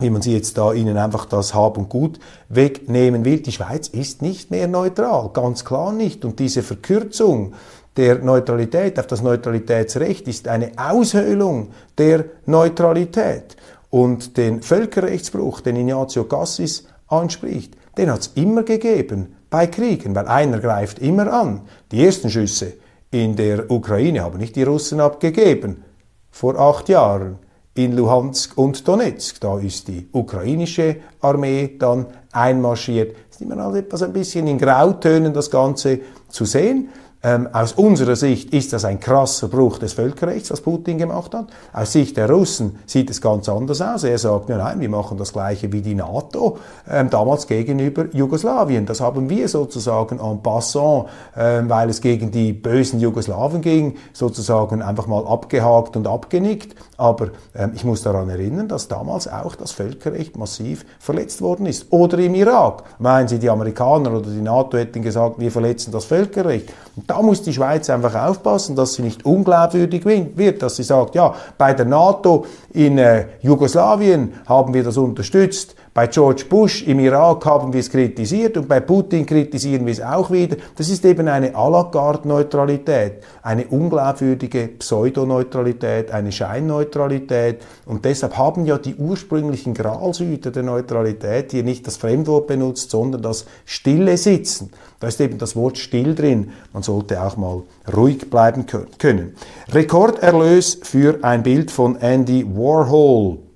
wie 0.00 0.10
man 0.10 0.22
sie 0.22 0.34
jetzt 0.34 0.58
da 0.58 0.72
ihnen 0.72 0.96
einfach 0.96 1.26
das 1.26 1.54
Hab 1.54 1.78
und 1.78 1.88
Gut 1.88 2.18
wegnehmen 2.48 3.24
will. 3.24 3.40
Die 3.40 3.52
Schweiz 3.52 3.88
ist 3.88 4.22
nicht 4.22 4.50
mehr 4.50 4.66
neutral, 4.66 5.30
ganz 5.32 5.64
klar 5.64 5.92
nicht. 5.92 6.24
Und 6.24 6.38
diese 6.38 6.62
Verkürzung 6.62 7.52
der 7.96 8.18
Neutralität, 8.18 8.98
auf 8.98 9.06
das 9.06 9.22
Neutralitätsrecht 9.22 10.26
ist 10.26 10.48
eine 10.48 10.72
Aushöhlung 10.76 11.68
der 11.98 12.24
Neutralität. 12.46 13.56
Und 13.90 14.36
den 14.36 14.62
Völkerrechtsbruch, 14.62 15.60
den 15.60 15.76
Ignazio 15.76 16.24
Cassis 16.24 16.86
anspricht, 17.08 17.76
den 17.96 18.10
hat 18.10 18.20
es 18.20 18.26
immer 18.34 18.62
gegeben 18.62 19.36
bei 19.50 19.66
Kriegen, 19.66 20.14
weil 20.14 20.28
einer 20.28 20.60
greift 20.60 21.00
immer 21.00 21.32
an. 21.32 21.62
Die 21.90 22.04
ersten 22.04 22.30
Schüsse 22.30 22.74
in 23.10 23.34
der 23.34 23.70
Ukraine 23.70 24.22
haben 24.22 24.38
nicht 24.38 24.56
die 24.56 24.62
Russen 24.62 25.00
abgegeben 25.00 25.84
vor 26.30 26.58
acht 26.58 26.88
Jahren 26.88 27.38
in 27.84 27.96
Luhansk 27.96 28.56
und 28.58 28.86
Donetsk. 28.86 29.40
Da 29.40 29.58
ist 29.58 29.88
die 29.88 30.08
ukrainische 30.12 30.96
Armee 31.20 31.76
dann 31.78 32.06
einmarschiert. 32.32 33.16
Es 33.28 33.36
ist 33.36 33.42
immer 33.42 33.56
noch 33.56 33.74
etwas 33.74 34.02
ein 34.02 34.12
bisschen 34.12 34.46
in 34.46 34.58
Grautönen 34.58 35.32
das 35.32 35.50
Ganze 35.50 36.00
zu 36.28 36.44
sehen. 36.44 36.88
Ähm, 37.22 37.48
aus 37.52 37.72
unserer 37.72 38.16
Sicht 38.16 38.54
ist 38.54 38.72
das 38.72 38.86
ein 38.86 38.98
krasser 38.98 39.48
Bruch 39.48 39.78
des 39.78 39.92
Völkerrechts, 39.92 40.50
was 40.50 40.62
Putin 40.62 40.96
gemacht 40.96 41.34
hat. 41.34 41.48
Aus 41.70 41.92
Sicht 41.92 42.16
der 42.16 42.30
Russen 42.30 42.78
sieht 42.86 43.10
es 43.10 43.20
ganz 43.20 43.46
anders 43.46 43.82
aus. 43.82 44.04
Er 44.04 44.16
sagt, 44.16 44.48
nein, 44.48 44.80
wir 44.80 44.88
machen 44.88 45.18
das 45.18 45.34
Gleiche 45.34 45.70
wie 45.70 45.82
die 45.82 45.94
NATO, 45.94 46.56
ähm, 46.90 47.10
damals 47.10 47.46
gegenüber 47.46 48.06
Jugoslawien. 48.12 48.86
Das 48.86 49.02
haben 49.02 49.28
wir 49.28 49.48
sozusagen 49.48 50.18
en 50.18 50.42
passant, 50.42 51.08
ähm, 51.36 51.68
weil 51.68 51.90
es 51.90 52.00
gegen 52.00 52.30
die 52.30 52.54
bösen 52.54 53.00
Jugoslawen 53.00 53.60
ging, 53.60 53.96
sozusagen 54.14 54.80
einfach 54.80 55.06
mal 55.06 55.26
abgehakt 55.26 55.98
und 55.98 56.06
abgenickt. 56.06 56.74
Aber 56.96 57.28
ähm, 57.54 57.72
ich 57.74 57.84
muss 57.84 58.00
daran 58.00 58.30
erinnern, 58.30 58.66
dass 58.66 58.88
damals 58.88 59.28
auch 59.28 59.56
das 59.56 59.72
Völkerrecht 59.72 60.38
massiv 60.38 60.86
verletzt 60.98 61.42
worden 61.42 61.66
ist. 61.66 61.92
Oder 61.92 62.16
im 62.18 62.34
Irak. 62.34 62.84
Meinen 62.98 63.28
Sie, 63.28 63.38
die 63.38 63.50
Amerikaner 63.50 64.10
oder 64.10 64.30
die 64.30 64.40
NATO 64.40 64.78
hätten 64.78 65.02
gesagt, 65.02 65.38
wir 65.38 65.50
verletzen 65.50 65.92
das 65.92 66.06
Völkerrecht. 66.06 66.72
Da 67.10 67.20
muss 67.22 67.42
die 67.42 67.52
Schweiz 67.52 67.90
einfach 67.90 68.14
aufpassen, 68.14 68.76
dass 68.76 68.94
sie 68.94 69.02
nicht 69.02 69.24
unglaubwürdig 69.26 70.04
wird, 70.04 70.62
dass 70.62 70.76
sie 70.76 70.84
sagt, 70.84 71.16
ja, 71.16 71.34
bei 71.58 71.74
der 71.74 71.84
NATO 71.84 72.46
in 72.72 72.98
äh, 72.98 73.24
Jugoslawien 73.42 74.34
haben 74.46 74.72
wir 74.72 74.84
das 74.84 74.96
unterstützt, 74.96 75.74
bei 75.92 76.06
George 76.06 76.44
Bush 76.48 76.86
im 76.86 77.00
Irak 77.00 77.44
haben 77.46 77.72
wir 77.72 77.80
es 77.80 77.90
kritisiert 77.90 78.56
und 78.56 78.68
bei 78.68 78.78
Putin 78.78 79.26
kritisieren 79.26 79.84
wir 79.86 79.92
es 79.92 80.00
auch 80.00 80.30
wieder. 80.30 80.56
Das 80.76 80.88
ist 80.88 81.04
eben 81.04 81.26
eine 81.26 81.50
à 81.56 81.68
la 81.68 81.82
carte 81.90 82.28
Neutralität, 82.28 83.24
eine 83.42 83.66
unglaubwürdige 83.66 84.68
Pseudoneutralität, 84.68 86.12
eine 86.12 86.30
Scheinneutralität. 86.30 87.62
Und 87.86 88.04
deshalb 88.04 88.38
haben 88.38 88.66
ja 88.66 88.78
die 88.78 88.94
ursprünglichen 88.94 89.74
Gralshüter 89.74 90.52
der 90.52 90.62
Neutralität 90.62 91.50
hier 91.50 91.64
nicht 91.64 91.84
das 91.88 91.96
Fremdwort 91.96 92.46
benutzt, 92.46 92.92
sondern 92.92 93.22
das 93.22 93.46
stille 93.64 94.16
Sitzen. 94.16 94.70
Da 95.00 95.08
ist 95.08 95.20
eben 95.20 95.38
das 95.38 95.56
Wort 95.56 95.76
still 95.76 96.14
drin. 96.14 96.52
Man 96.72 96.84
sollte 96.84 97.20
auch 97.20 97.36
mal 97.36 97.62
ruhig 97.92 98.30
bleiben 98.30 98.64
können. 98.98 99.34
Rekorderlös 99.72 100.78
für 100.84 101.18
ein 101.22 101.42
Bild 101.42 101.72
von 101.72 101.96
Andy 101.96 102.46
Warhol. 102.46 103.49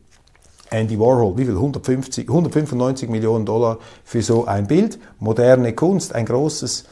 Andy 0.74 0.98
Warhol, 0.98 1.36
wie 1.38 1.44
viel? 1.44 1.54
150, 1.54 2.28
195 2.28 3.08
Millionen 3.08 3.46
Dollar 3.46 3.78
für 4.02 4.22
so 4.22 4.46
ein 4.46 4.66
Bild. 4.66 4.98
Moderne 5.20 5.72
Kunst, 5.72 6.14
ein 6.14 6.26
großes 6.26 6.84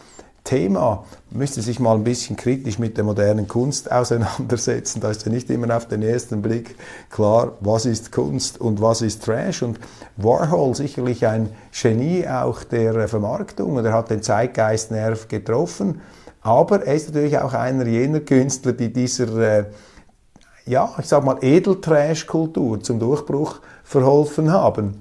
Thema. 0.45 1.05
Man 1.31 1.39
müsste 1.41 1.63
sich 1.63 1.81
mal 1.81 1.97
ein 1.97 2.05
bisschen 2.05 2.37
kritisch 2.37 2.79
mit 2.79 2.97
der 2.97 3.03
modernen 3.03 3.49
Kunst 3.49 3.91
auseinandersetzen. 3.91 5.01
Da 5.01 5.11
ist 5.11 5.27
ja 5.27 5.33
nicht 5.33 5.51
immer 5.51 5.77
auf 5.77 5.89
den 5.89 6.03
ersten 6.03 6.43
Blick 6.43 6.77
klar, 7.11 7.55
was 7.61 7.85
ist 7.85 8.13
Kunst 8.13 8.61
und 8.61 8.81
was 8.81 9.03
ist 9.03 9.25
Trash. 9.25 9.63
Und 9.63 9.81
Warhol 10.17 10.77
sicherlich 10.77 11.27
ein 11.27 11.51
Genie 11.73 12.29
auch 12.29 12.63
der 12.63 13.09
Vermarktung 13.09 13.75
und 13.75 13.85
er 13.85 13.95
hat 13.95 14.11
den 14.11 14.23
Zeitgeistnerv 14.23 15.27
getroffen. 15.27 16.01
Aber 16.41 16.85
er 16.85 16.95
ist 16.95 17.09
natürlich 17.09 17.39
auch 17.39 17.53
einer 17.53 17.87
jener 17.87 18.21
Künstler, 18.21 18.75
die 18.75 18.93
dieser, 18.93 19.39
äh, 19.39 19.65
ja, 20.67 20.93
ich 20.99 21.07
sag 21.07 21.25
mal, 21.25 21.39
Edeltrash-Kultur 21.41 22.81
zum 22.81 23.01
Durchbruch 23.01 23.61
verholfen 23.93 24.51
haben. 24.51 25.01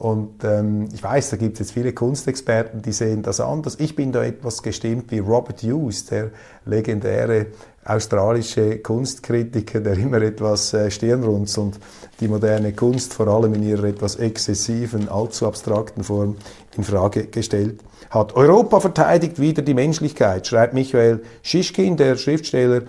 Und 0.00 0.44
ähm, 0.44 0.88
ich 0.94 1.02
weiß, 1.02 1.28
da 1.28 1.36
gibt 1.36 1.54
es 1.54 1.58
jetzt 1.58 1.72
viele 1.72 1.92
Kunstexperten, 1.92 2.80
die 2.80 2.92
sehen 2.92 3.22
das 3.22 3.38
anders. 3.38 3.76
Ich 3.78 3.94
bin 3.94 4.12
da 4.12 4.24
etwas 4.24 4.62
gestimmt 4.62 5.10
wie 5.10 5.18
Robert 5.18 5.62
Hughes, 5.62 6.06
der 6.06 6.30
legendäre 6.64 7.48
australische 7.84 8.78
Kunstkritiker, 8.78 9.80
der 9.80 9.98
immer 9.98 10.22
etwas 10.22 10.72
äh, 10.72 10.90
stirnrunzelnd 10.90 11.78
die 12.20 12.28
moderne 12.28 12.72
Kunst 12.72 13.12
vor 13.12 13.28
allem 13.28 13.52
in 13.52 13.62
ihrer 13.62 13.84
etwas 13.84 14.16
exzessiven, 14.16 15.10
allzu 15.10 15.46
abstrakten 15.46 16.02
Form 16.02 16.36
in 16.78 16.84
Frage 16.84 17.26
gestellt 17.26 17.80
hat. 18.08 18.34
Europa 18.36 18.80
verteidigt 18.80 19.38
wieder 19.38 19.60
die 19.60 19.74
Menschlichkeit, 19.74 20.46
schreibt 20.46 20.72
Michael 20.72 21.20
Schischkin, 21.42 21.98
der 21.98 22.16
Schriftsteller 22.16 22.82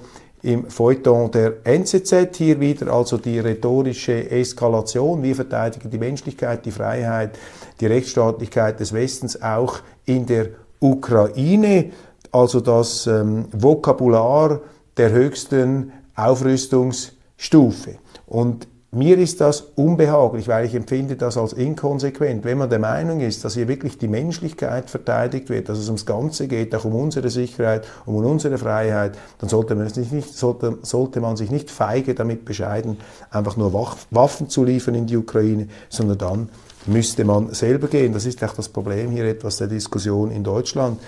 im 0.43 0.69
Feuilleton 0.69 1.31
der 1.31 1.65
NZZ 1.65 2.35
hier 2.35 2.59
wieder, 2.59 2.91
also 2.91 3.17
die 3.17 3.39
rhetorische 3.39 4.29
Eskalation. 4.29 5.21
Wir 5.21 5.35
verteidigen 5.35 5.89
die 5.89 5.97
Menschlichkeit, 5.97 6.65
die 6.65 6.71
Freiheit, 6.71 7.37
die 7.79 7.85
Rechtsstaatlichkeit 7.85 8.79
des 8.79 8.93
Westens 8.93 9.41
auch 9.41 9.79
in 10.05 10.25
der 10.25 10.49
Ukraine, 10.79 11.91
also 12.31 12.59
das 12.59 13.05
ähm, 13.07 13.45
Vokabular 13.51 14.61
der 14.97 15.11
höchsten 15.11 15.91
Aufrüstungsstufe. 16.15 17.97
Und 18.25 18.67
mir 18.93 19.17
ist 19.17 19.39
das 19.39 19.61
unbehaglich, 19.75 20.49
weil 20.49 20.65
ich 20.65 20.75
empfinde 20.75 21.15
das 21.15 21.37
als 21.37 21.53
inkonsequent. 21.53 22.43
Wenn 22.43 22.57
man 22.57 22.69
der 22.69 22.79
Meinung 22.79 23.21
ist, 23.21 23.45
dass 23.45 23.53
hier 23.53 23.69
wirklich 23.69 23.97
die 23.97 24.09
Menschlichkeit 24.09 24.89
verteidigt 24.89 25.49
wird, 25.49 25.69
dass 25.69 25.77
es 25.77 25.87
ums 25.87 26.05
Ganze 26.05 26.49
geht, 26.49 26.75
auch 26.75 26.83
um 26.83 26.95
unsere 26.95 27.29
Sicherheit, 27.29 27.87
um 28.05 28.15
unsere 28.15 28.57
Freiheit, 28.57 29.17
dann 29.39 29.47
sollte 29.47 29.75
man, 29.75 29.87
sich 29.87 30.11
nicht, 30.11 30.37
sollte, 30.37 30.77
sollte 30.81 31.21
man 31.21 31.37
sich 31.37 31.51
nicht 31.51 31.71
feige 31.71 32.15
damit 32.15 32.43
bescheiden, 32.43 32.97
einfach 33.29 33.55
nur 33.55 33.71
Waffen 34.09 34.49
zu 34.49 34.65
liefern 34.65 34.95
in 34.95 35.07
die 35.07 35.15
Ukraine, 35.15 35.69
sondern 35.87 36.17
dann 36.17 36.49
müsste 36.85 37.23
man 37.23 37.53
selber 37.53 37.87
gehen. 37.87 38.11
Das 38.11 38.25
ist 38.25 38.43
auch 38.43 38.53
das 38.53 38.67
Problem 38.67 39.11
hier 39.11 39.23
etwas 39.23 39.55
der 39.55 39.67
Diskussion 39.67 40.31
in 40.31 40.43
Deutschland. 40.43 40.99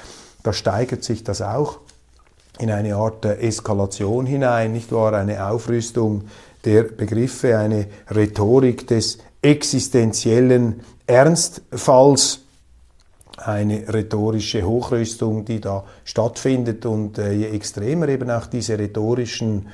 Da 0.42 0.54
steigert 0.54 1.04
sich 1.04 1.26
das 1.26 1.42
auch 1.42 1.80
in 2.60 2.72
eine 2.72 2.96
Art 2.96 3.26
Eskalation 3.26 4.26
hinein, 4.26 4.72
nicht 4.72 4.92
wahr? 4.92 5.14
Eine 5.14 5.46
Aufrüstung 5.48 6.26
der 6.66 6.84
Begriffe, 6.84 7.58
eine 7.58 7.88
Rhetorik 8.10 8.88
des 8.88 9.18
existenziellen 9.42 10.82
Ernstfalls, 11.06 12.40
eine 13.38 13.94
rhetorische 13.94 14.64
Hochrüstung, 14.64 15.44
die 15.44 15.60
da 15.60 15.84
stattfindet. 16.06 16.86
Und 16.86 17.18
äh, 17.18 17.34
je 17.34 17.48
extremer 17.48 18.08
eben 18.08 18.32
auch 18.32 18.46
diese 18.46 18.78
rhetorischen 18.78 19.68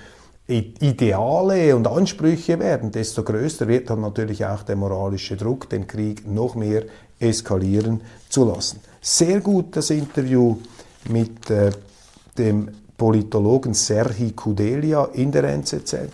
Ideale 0.47 1.75
und 1.75 1.87
Ansprüche 1.87 2.57
werden, 2.57 2.91
desto 2.91 3.21
größer 3.21 3.67
wird 3.67 3.91
dann 3.91 4.01
natürlich 4.01 4.43
auch 4.47 4.63
der 4.63 4.75
moralische 4.75 5.37
Druck, 5.37 5.69
den 5.69 5.85
Krieg 5.85 6.27
noch 6.27 6.55
mehr 6.55 6.85
eskalieren 7.19 8.01
zu 8.29 8.45
lassen. 8.45 8.79
Sehr 8.99 9.41
gut 9.41 9.75
das 9.75 9.91
Interview 9.91 10.57
mit 11.07 11.51
äh, 11.51 11.69
dem 12.35 12.69
Politologen 12.97 13.75
Serhi 13.75 14.31
Kudelia 14.31 15.05
in 15.13 15.31
der 15.31 15.43
NZZ 15.43 16.09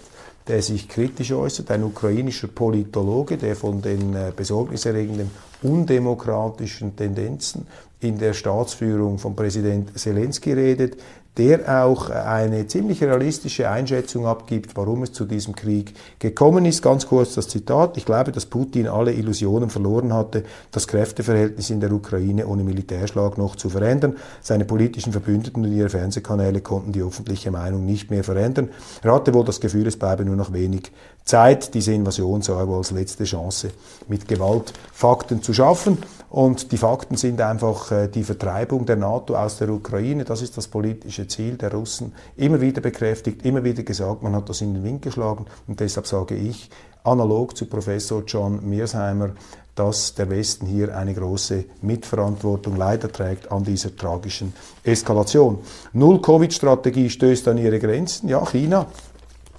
der 0.47 0.61
sich 0.61 0.87
kritisch 0.87 1.31
äußert, 1.31 1.71
ein 1.71 1.83
ukrainischer 1.83 2.47
Politologe, 2.47 3.37
der 3.37 3.55
von 3.55 3.81
den 3.81 4.13
äh, 4.15 4.31
besorgniserregenden 4.35 5.31
undemokratischen 5.63 6.95
Tendenzen 6.95 7.65
in 7.99 8.19
der 8.19 8.33
Staatsführung 8.33 9.17
von 9.17 9.35
Präsident 9.35 9.97
Zelensky 9.97 10.53
redet, 10.53 10.97
der 11.37 11.83
auch 11.83 12.09
eine 12.09 12.65
ziemlich 12.67 13.03
realistische 13.03 13.69
Einschätzung 13.69 14.25
abgibt, 14.25 14.75
warum 14.77 15.03
es 15.03 15.11
zu 15.11 15.25
diesem 15.25 15.55
Krieg 15.55 15.93
gekommen 16.19 16.65
ist. 16.65 16.81
Ganz 16.81 17.07
kurz 17.07 17.35
das 17.35 17.49
Zitat. 17.49 17.97
Ich 17.97 18.05
glaube, 18.05 18.31
dass 18.31 18.45
Putin 18.45 18.87
alle 18.87 19.11
Illusionen 19.11 19.69
verloren 19.69 20.13
hatte, 20.13 20.43
das 20.71 20.87
Kräfteverhältnis 20.87 21.69
in 21.69 21.81
der 21.81 21.91
Ukraine 21.91 22.47
ohne 22.47 22.63
Militärschlag 22.63 23.37
noch 23.37 23.55
zu 23.57 23.69
verändern. 23.69 24.15
Seine 24.41 24.63
politischen 24.65 25.11
Verbündeten 25.11 25.65
und 25.65 25.73
ihre 25.73 25.89
Fernsehkanäle 25.89 26.61
konnten 26.61 26.93
die 26.93 27.01
öffentliche 27.01 27.51
Meinung 27.51 27.85
nicht 27.85 28.09
mehr 28.09 28.23
verändern. 28.23 28.69
Er 29.03 29.13
hatte 29.13 29.33
wohl 29.33 29.43
das 29.43 29.59
Gefühl, 29.59 29.87
es 29.87 29.97
bleibe 29.97 30.23
nur 30.23 30.37
noch 30.37 30.53
wenig 30.53 30.91
Zeit. 31.25 31.73
Diese 31.73 31.91
Invasion 31.91 32.41
sah 32.41 32.61
er 32.61 32.69
als 32.69 32.91
letzte 32.91 33.23
Chance, 33.23 33.71
mit 34.07 34.27
Gewalt 34.27 34.73
Fakten 34.93 35.41
zu 35.41 35.53
schaffen. 35.53 35.97
Und 36.29 36.71
die 36.71 36.77
Fakten 36.77 37.17
sind 37.17 37.41
einfach 37.41 37.91
äh, 37.91 38.07
die 38.07 38.23
Vertreibung 38.23 38.85
der 38.85 38.95
NATO 38.95 39.35
aus 39.35 39.57
der 39.57 39.69
Ukraine. 39.69 40.23
Das 40.23 40.41
ist 40.41 40.57
das 40.57 40.67
politische 40.67 41.27
Ziel 41.27 41.55
der 41.55 41.71
Russen. 41.73 42.13
Immer 42.35 42.61
wieder 42.61 42.81
bekräftigt, 42.81 43.45
immer 43.45 43.63
wieder 43.63 43.83
gesagt, 43.83 44.21
man 44.21 44.35
hat 44.35 44.49
das 44.49 44.61
in 44.61 44.73
den 44.73 44.83
Wind 44.83 45.01
geschlagen. 45.01 45.45
Und 45.67 45.79
deshalb 45.79 46.07
sage 46.07 46.35
ich, 46.35 46.69
analog 47.03 47.55
zu 47.55 47.65
Professor 47.67 48.23
John 48.25 48.67
Mearsheimer, 48.67 49.31
dass 49.75 50.13
der 50.15 50.29
Westen 50.29 50.65
hier 50.65 50.95
eine 50.95 51.13
große 51.13 51.65
Mitverantwortung 51.81 52.75
leider 52.77 53.11
trägt 53.11 53.51
an 53.51 53.63
dieser 53.63 53.95
tragischen 53.95 54.53
Eskalation. 54.83 55.59
Null-Covid-Strategie 55.93 57.09
stößt 57.09 57.47
an 57.49 57.57
ihre 57.57 57.79
Grenzen. 57.79 58.29
Ja, 58.29 58.45
China, 58.45 58.87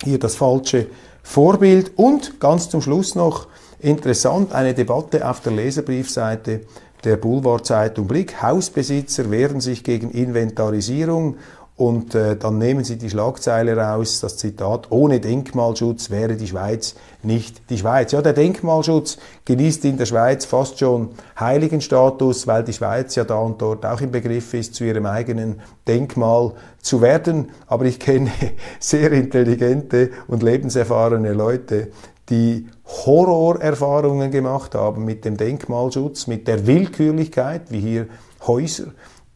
hier 0.02 0.18
das 0.18 0.36
falsche 0.36 0.86
Vorbild. 1.26 1.92
Und 1.96 2.40
ganz 2.40 2.70
zum 2.70 2.80
Schluss 2.80 3.14
noch, 3.14 3.48
Interessant, 3.78 4.54
eine 4.54 4.72
Debatte 4.72 5.28
auf 5.28 5.40
der 5.40 5.52
Leserbriefseite 5.52 6.62
der 7.04 7.16
Boulevardzeitung 7.18 8.06
Blick. 8.06 8.40
Hausbesitzer 8.42 9.30
wehren 9.30 9.60
sich 9.60 9.84
gegen 9.84 10.10
Inventarisierung 10.10 11.36
und 11.76 12.14
äh, 12.14 12.36
dann 12.36 12.56
nehmen 12.56 12.84
Sie 12.84 12.96
die 12.96 13.10
Schlagzeile 13.10 13.76
raus, 13.76 14.20
das 14.20 14.38
Zitat, 14.38 14.90
ohne 14.90 15.20
Denkmalschutz 15.20 16.08
wäre 16.08 16.36
die 16.36 16.46
Schweiz 16.46 16.94
nicht 17.22 17.68
die 17.68 17.76
Schweiz. 17.76 18.12
Ja, 18.12 18.22
der 18.22 18.32
Denkmalschutz 18.32 19.18
genießt 19.44 19.84
in 19.84 19.98
der 19.98 20.06
Schweiz 20.06 20.46
fast 20.46 20.78
schon 20.78 21.10
Heiligenstatus, 21.38 22.46
weil 22.46 22.64
die 22.64 22.72
Schweiz 22.72 23.14
ja 23.14 23.24
da 23.24 23.38
und 23.38 23.60
dort 23.60 23.84
auch 23.84 24.00
im 24.00 24.10
Begriff 24.10 24.54
ist, 24.54 24.74
zu 24.74 24.84
ihrem 24.84 25.04
eigenen 25.04 25.60
Denkmal 25.86 26.52
zu 26.80 27.02
werden. 27.02 27.50
Aber 27.66 27.84
ich 27.84 28.00
kenne 28.00 28.30
sehr 28.80 29.12
intelligente 29.12 30.12
und 30.28 30.42
lebenserfahrene 30.42 31.34
Leute, 31.34 31.88
die 32.30 32.68
Horrorerfahrungen 32.86 34.30
gemacht 34.30 34.74
haben 34.74 35.04
mit 35.04 35.26
dem 35.26 35.36
Denkmalschutz, 35.36 36.26
mit 36.26 36.48
der 36.48 36.66
Willkürlichkeit, 36.66 37.70
wie 37.70 37.80
hier 37.80 38.06
Häuser 38.46 38.86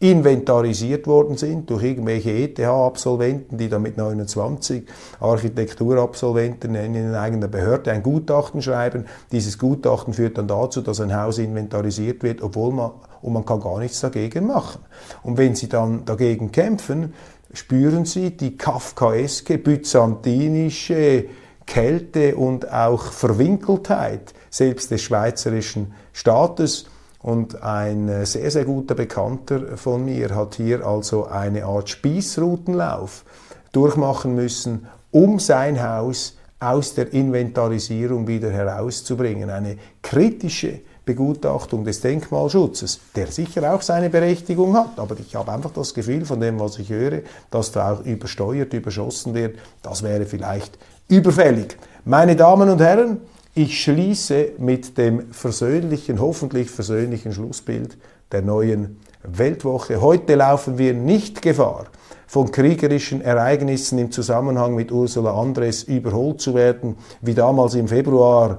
inventarisiert 0.01 1.07
worden 1.07 1.37
sind 1.37 1.69
durch 1.69 1.83
irgendwelche 1.83 2.31
ETH-Absolventen, 2.31 3.59
die 3.59 3.69
da 3.69 3.79
mit 3.79 3.99
29 3.99 4.85
Architekturabsolventen 5.21 6.75
in 6.75 6.97
einer 6.97 7.21
eigenen 7.21 7.51
Behörde 7.51 7.93
ein 7.93 8.03
Gutachten 8.03 8.63
schreiben. 8.63 9.05
Dieses 9.31 9.59
Gutachten 9.59 10.15
führt 10.15 10.39
dann 10.39 10.49
dazu, 10.49 10.81
dass 10.81 11.03
ein 11.03 11.15
Haus 11.15 11.37
inventarisiert 11.37 12.23
wird, 12.23 12.41
obwohl 12.41 12.73
man, 12.73 12.93
und 13.21 13.35
man 13.35 13.45
kann 13.45 13.61
gar 13.61 13.79
nichts 13.79 14.01
dagegen 14.01 14.47
machen. 14.47 14.81
Und 15.23 15.37
wenn 15.37 15.55
sie 15.55 15.69
dann 15.69 16.07
dagegen 16.07 16.51
kämpfen, 16.51 17.13
spüren 17.53 18.07
sie 18.07 18.31
die 18.35 18.57
kafkaeske, 18.57 19.59
byzantinische 19.59 21.27
Kälte 21.67 22.37
und 22.37 22.73
auch 22.73 23.03
Verwinkeltheit 23.03 24.33
selbst 24.49 24.91
des 24.91 25.03
schweizerischen 25.03 25.93
Staates 26.15 26.87
und 27.23 27.63
ein 27.63 28.09
äh, 28.09 28.27
sehr, 28.27 28.51
sehr 28.51 28.65
guter 28.65 28.95
Bekannter 28.95 29.77
von 29.77 30.05
mir 30.05 30.35
hat 30.35 30.55
hier 30.55 30.87
also 30.87 31.27
eine 31.27 31.65
Art 31.65 31.89
Spießrutenlauf 31.89 33.25
durchmachen 33.73 34.35
müssen, 34.35 34.87
um 35.11 35.39
sein 35.39 35.83
Haus 35.83 36.37
aus 36.59 36.95
der 36.95 37.13
Inventarisierung 37.13 38.27
wieder 38.27 38.51
herauszubringen. 38.51 39.51
Eine 39.51 39.77
kritische 40.03 40.81
Begutachtung 41.05 41.85
des 41.85 42.01
Denkmalschutzes, 42.01 43.01
der 43.17 43.27
sicher 43.27 43.75
auch 43.75 43.83
seine 43.83 44.11
Berechtigung 44.11 44.77
hat, 44.77 44.99
aber 44.99 45.19
ich 45.19 45.35
habe 45.35 45.53
einfach 45.53 45.73
das 45.73 45.95
Gefühl 45.95 46.25
von 46.25 46.41
dem, 46.41 46.61
was 46.61 46.79
ich 46.79 46.91
höre, 46.91 47.23
dass 47.51 47.73
da 47.73 47.95
auch 47.95 48.05
übersteuert, 48.05 48.73
überschossen 48.73 49.35
wird. 49.35 49.59
Das 49.83 50.03
wäre 50.03 50.27
vielleicht 50.27 50.79
überfällig. 51.09 51.77
Meine 52.05 52.37
Damen 52.37 52.69
und 52.69 52.81
Herren, 52.81 53.21
ich 53.55 53.83
schließe 53.83 54.53
mit 54.59 54.97
dem 54.97 55.33
versöhnlichen, 55.33 56.21
hoffentlich 56.21 56.71
versöhnlichen 56.71 57.33
Schlussbild 57.33 57.97
der 58.31 58.43
neuen 58.43 58.99
Weltwoche. 59.23 60.01
Heute 60.01 60.37
laufen 60.37 60.79
wir 60.79 60.95
nicht 60.95 61.43
Gefahr, 61.43 61.87
von 62.27 62.53
kriegerischen 62.53 63.21
Ereignissen 63.21 63.99
im 63.99 64.13
Zusammenhang 64.13 64.77
mit 64.77 64.93
Ursula 64.93 65.35
Andres 65.35 65.83
überholt 65.83 66.41
zu 66.41 66.55
werden, 66.55 66.97
wie 67.21 67.35
damals 67.35 67.75
im 67.75 67.89
Februar 67.89 68.59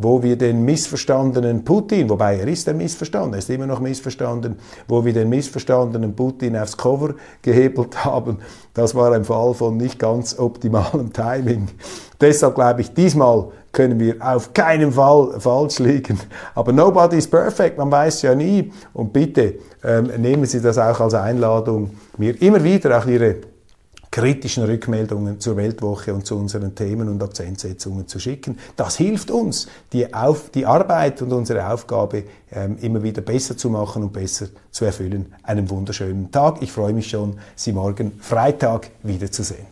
wo 0.00 0.22
wir 0.22 0.36
den 0.36 0.64
missverstandenen 0.64 1.64
Putin, 1.64 2.08
wobei 2.08 2.38
er 2.38 2.48
ist 2.48 2.68
ein 2.68 2.76
Missverstand, 2.76 3.34
er 3.34 3.38
ist 3.38 3.50
immer 3.50 3.66
noch 3.66 3.80
missverstanden, 3.80 4.56
wo 4.86 5.04
wir 5.04 5.12
den 5.12 5.28
missverstandenen 5.28 6.14
Putin 6.14 6.56
aufs 6.56 6.76
Cover 6.76 7.14
gehebelt 7.42 8.04
haben, 8.04 8.38
das 8.74 8.94
war 8.94 9.12
ein 9.12 9.24
Fall 9.24 9.54
von 9.54 9.76
nicht 9.76 9.98
ganz 9.98 10.38
optimalem 10.38 11.12
Timing. 11.12 11.68
Deshalb 12.20 12.54
glaube 12.54 12.80
ich, 12.80 12.94
diesmal 12.94 13.48
können 13.72 14.00
wir 14.00 14.16
auf 14.20 14.52
keinen 14.54 14.92
Fall 14.92 15.38
falsch 15.38 15.78
liegen. 15.78 16.18
Aber 16.54 16.72
nobody 16.72 17.18
is 17.18 17.28
perfect, 17.28 17.78
man 17.78 17.90
weiß 17.90 18.22
ja 18.22 18.34
nie. 18.34 18.72
Und 18.92 19.12
bitte 19.12 19.54
ähm, 19.84 20.10
nehmen 20.18 20.46
Sie 20.46 20.60
das 20.60 20.78
auch 20.78 21.00
als 21.00 21.14
Einladung, 21.14 21.90
mir 22.16 22.40
immer 22.40 22.62
wieder 22.62 22.98
auch 22.98 23.06
Ihre 23.06 23.36
kritischen 24.10 24.64
Rückmeldungen 24.64 25.40
zur 25.40 25.56
Weltwoche 25.56 26.14
und 26.14 26.26
zu 26.26 26.36
unseren 26.36 26.74
Themen 26.74 27.08
und 27.08 27.22
Akzentsetzungen 27.22 28.06
zu 28.08 28.18
schicken. 28.18 28.58
Das 28.76 28.96
hilft 28.96 29.30
uns, 29.30 29.68
die, 29.92 30.12
Auf 30.12 30.50
die 30.50 30.66
Arbeit 30.66 31.22
und 31.22 31.32
unsere 31.32 31.68
Aufgabe 31.68 32.24
ähm, 32.52 32.78
immer 32.80 33.02
wieder 33.02 33.22
besser 33.22 33.56
zu 33.56 33.70
machen 33.70 34.02
und 34.02 34.12
besser 34.12 34.46
zu 34.70 34.84
erfüllen. 34.84 35.34
Einen 35.42 35.68
wunderschönen 35.70 36.30
Tag. 36.30 36.62
Ich 36.62 36.72
freue 36.72 36.92
mich 36.92 37.08
schon, 37.08 37.38
Sie 37.54 37.72
morgen 37.72 38.12
Freitag 38.20 38.90
wiederzusehen. 39.02 39.66